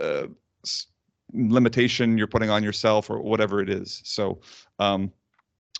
[0.00, 0.26] uh
[1.32, 4.40] limitation you're putting on yourself or whatever it is so
[4.78, 5.10] um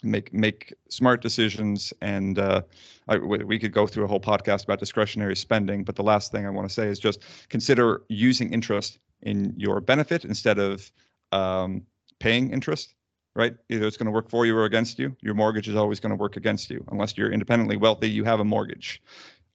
[0.03, 2.63] make make smart decisions and uh
[3.09, 6.47] I, we could go through a whole podcast about discretionary spending but the last thing
[6.47, 10.91] i want to say is just consider using interest in your benefit instead of
[11.33, 11.83] um
[12.19, 12.95] paying interest
[13.37, 13.55] right?
[13.69, 15.15] Either it's going to work for you or against you.
[15.23, 16.85] Your mortgage is always going to work against you.
[16.91, 19.01] Unless you're independently wealthy, you have a mortgage.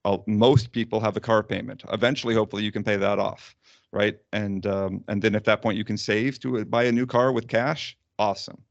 [0.05, 1.83] Uh, most people have a car payment.
[1.91, 3.55] Eventually, hopefully, you can pay that off,
[3.91, 4.17] right?
[4.31, 7.31] And um, and then at that point, you can save to buy a new car
[7.31, 7.97] with cash.
[8.19, 8.61] Awesome.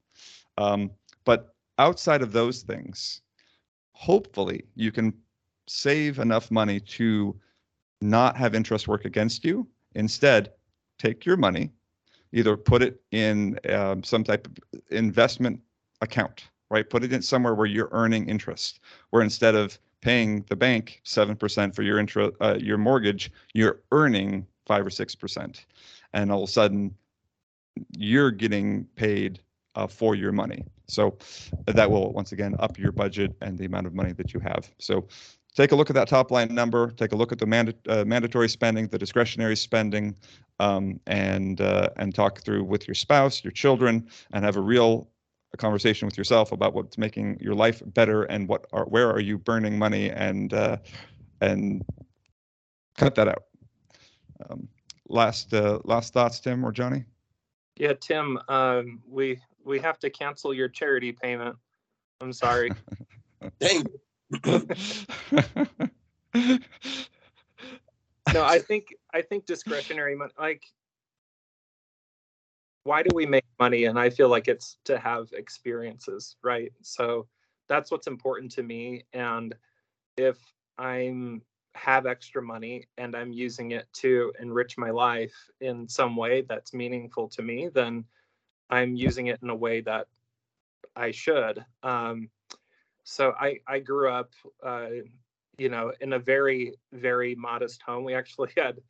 [0.59, 0.91] Um,
[1.25, 3.21] but outside of those things,
[3.93, 5.13] hopefully, you can
[5.67, 7.39] save enough money to
[8.01, 9.67] not have interest work against you.
[9.97, 10.53] Instead,
[10.99, 11.71] take your money,
[12.33, 15.59] either put it in um, some type of investment
[16.01, 16.89] account, right?
[16.89, 18.81] Put it in somewhere where you're earning interest,
[19.11, 23.81] where instead of paying the bank seven percent for your intro, uh, your mortgage, you're
[23.91, 25.67] earning five or six percent,
[26.13, 26.95] and all of a sudden,
[27.97, 29.41] you're getting paid
[29.75, 30.65] uh, for your money.
[30.87, 31.17] So
[31.67, 34.71] that will once again up your budget and the amount of money that you have.
[34.79, 35.07] So
[35.57, 36.91] take a look at that top line number.
[36.91, 40.15] Take a look at the manda- uh, mandatory spending, the discretionary spending,
[40.61, 45.09] um, and uh, and talk through with your spouse, your children, and have a real
[45.57, 49.39] conversation with yourself about what's making your life better and what are where are you
[49.39, 50.77] burning money and uh,
[51.41, 51.85] and
[52.97, 53.45] cut that out.
[54.49, 54.69] Um,
[55.09, 57.05] last uh, last thoughts, Tim or Johnny?
[57.77, 61.57] Yeah, Tim, um, we we have to cancel your charity payment.
[62.21, 62.71] I'm sorry.
[63.61, 63.85] Dang,
[68.33, 70.63] no, I think I think discretionary money like
[72.85, 73.85] why do we make money?
[73.85, 76.73] And I feel like it's to have experiences, right?
[76.83, 77.27] So
[77.69, 79.05] that's what's important to me.
[79.13, 79.55] And
[80.17, 80.39] if
[80.79, 81.43] I'm
[81.75, 86.73] have extra money and I'm using it to enrich my life in some way that's
[86.73, 88.05] meaningful to me, then
[88.71, 90.07] I'm using it in a way that
[90.95, 91.65] I should.
[91.83, 92.31] Um,
[93.03, 94.33] so I I grew up,
[94.65, 94.89] uh,
[95.59, 98.05] you know, in a very very modest home.
[98.05, 98.81] We actually had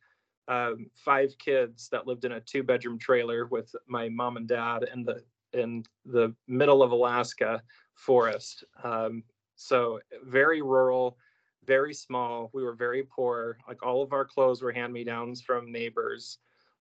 [0.47, 4.87] um, five kids that lived in a two bedroom trailer with my mom and dad
[4.93, 5.23] in the
[5.53, 7.61] in the middle of Alaska
[7.93, 8.63] forest.
[8.83, 9.23] Um,
[9.55, 11.17] so very rural,
[11.65, 12.49] very small.
[12.53, 13.57] We were very poor.
[13.67, 16.39] Like all of our clothes were hand me downs from neighbors,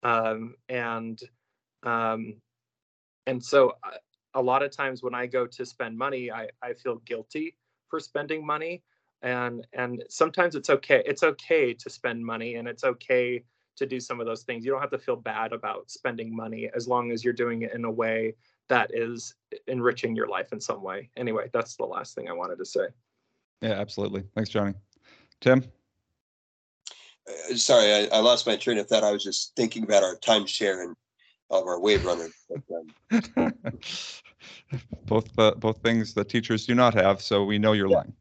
[0.02, 1.20] um, and
[1.82, 2.34] um,
[3.26, 3.96] and so uh,
[4.34, 7.56] a lot of times when I go to spend money, I I feel guilty
[7.88, 8.82] for spending money
[9.22, 13.42] and and sometimes it's okay it's okay to spend money and it's okay
[13.76, 16.70] to do some of those things you don't have to feel bad about spending money
[16.74, 18.34] as long as you're doing it in a way
[18.68, 19.34] that is
[19.66, 22.86] enriching your life in some way anyway that's the last thing i wanted to say
[23.60, 24.22] Yeah, absolutely.
[24.34, 24.74] Thanks, Johnny.
[25.40, 25.64] Tim?
[27.28, 29.04] Uh, sorry, I, I lost my train of thought.
[29.04, 30.96] I was just thinking about our timeshare and
[31.50, 32.32] all of our wave runners.
[32.48, 33.52] But, um,
[35.06, 37.20] both uh, both things that teachers do not have.
[37.22, 38.12] So we know you're lying.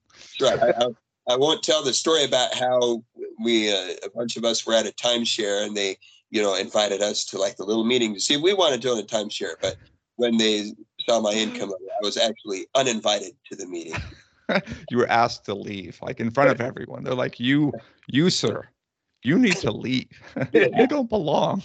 [0.42, 0.60] Right.
[0.62, 3.04] I, I, I won't tell the story about how
[3.44, 5.98] we uh, a bunch of us were at a timeshare and they
[6.30, 9.00] you know invited us to like the little meeting to see we wanted to own
[9.00, 9.76] a timeshare, but
[10.16, 10.74] when they
[11.08, 14.02] saw my income, I was actually uninvited to the meeting.
[14.90, 17.04] you were asked to leave, like in front of everyone.
[17.04, 17.74] They're like, "You,
[18.08, 18.68] you, sir,
[19.24, 20.10] you need to leave.
[20.54, 21.64] you don't belong."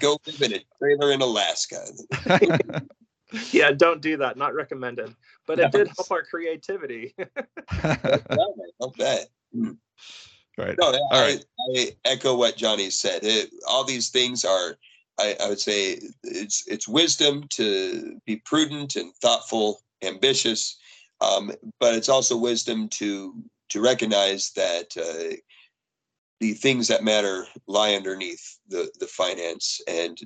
[0.00, 1.86] Go live in a trailer in Alaska.
[3.52, 4.36] yeah, don't do that.
[4.36, 5.14] Not recommended.
[5.46, 7.14] But it did help our creativity.
[8.80, 8.94] I'll.
[10.58, 10.76] Right.
[10.78, 11.44] No, All I, right.
[11.76, 13.22] I echo what Johnny said.
[13.22, 14.76] It, all these things are,
[15.18, 20.78] I, I would say, it's it's wisdom to be prudent and thoughtful, ambitious,
[21.20, 23.34] um, but it's also wisdom to
[23.68, 25.36] to recognize that uh,
[26.40, 30.18] the things that matter lie underneath the the finance, and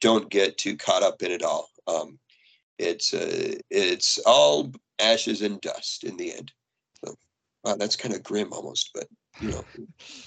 [0.00, 1.70] don't get too caught up in it all.
[1.86, 2.18] Um,
[2.80, 6.52] it's uh, it's all ashes and dust in the end.
[7.04, 7.14] So,
[7.64, 9.06] wow, that's kind of grim almost, but
[9.40, 9.64] you know.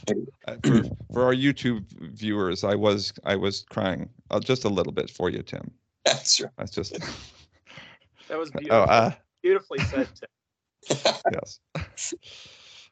[0.08, 0.28] anyway.
[0.45, 0.84] Uh, for,
[1.14, 5.30] for our YouTube viewers, I was I was crying uh, just a little bit for
[5.30, 5.72] you, Tim.
[6.06, 6.51] That's right.
[6.58, 6.91] That's just
[8.28, 8.89] That was oh beautiful.
[8.89, 10.10] uh, beautifully said.
[10.20, 11.14] Tim.
[11.32, 12.14] yes.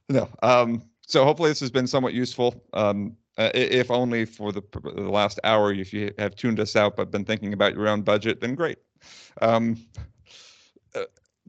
[0.07, 0.29] No.
[0.43, 2.63] Um, so hopefully this has been somewhat useful.
[2.71, 6.95] Um, uh, if only for the, the last hour, if you have tuned us out
[6.95, 8.77] but been thinking about your own budget, then great.
[9.41, 9.77] Um,
[10.95, 11.03] uh,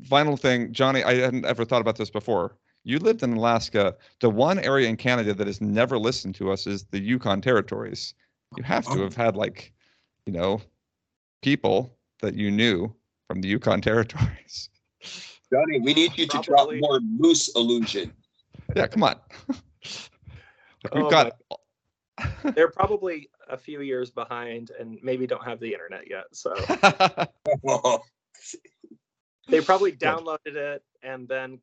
[0.04, 2.56] final thing, Johnny, I hadn't ever thought about this before.
[2.84, 3.94] You lived in Alaska.
[4.20, 8.14] The one area in Canada that has never listened to us is the Yukon territories.
[8.56, 9.02] You have to Oh.
[9.04, 9.72] have had like,
[10.26, 10.60] you know,
[11.42, 12.92] people that you knew
[13.28, 14.68] from the Yukon territories.
[15.52, 18.12] Johnny, we need you to drop more moose illusion.
[18.76, 19.16] Yeah, come on.
[20.84, 21.32] Like, We've Oh got
[22.56, 26.24] They're probably a few years behind and maybe don't have the internet yet.
[26.32, 26.54] So
[29.48, 31.60] they probably downloaded it and then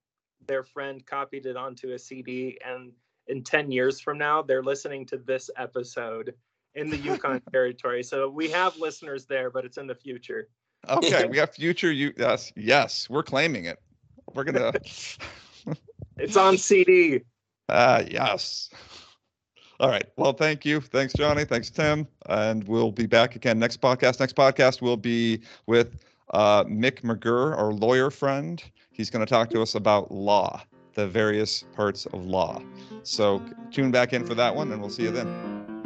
[0.47, 2.59] their friend copied it onto a CD.
[2.65, 2.91] And
[3.27, 6.35] in 10 years from now, they're listening to this episode
[6.75, 8.03] in the Yukon territory.
[8.03, 10.47] So we have listeners there, but it's in the future.
[10.87, 13.79] okay, we got future you yes, yes, we're claiming it.
[14.33, 14.73] We're gonna
[16.17, 17.21] It's on CD.
[17.67, 18.69] uh yes.
[19.80, 20.05] All right.
[20.17, 20.82] Well, thank you.
[20.82, 21.45] Thanks, Johnny.
[21.45, 22.05] Thanks, Tim.
[22.25, 24.19] And we'll be back again next podcast.
[24.19, 28.61] Next podcast will be with uh, Mick McGurr, our lawyer friend.
[28.91, 30.61] He's going to talk to us about law,
[30.95, 32.61] the various parts of law.
[33.03, 35.78] So tune back in for that one, and we'll see you then.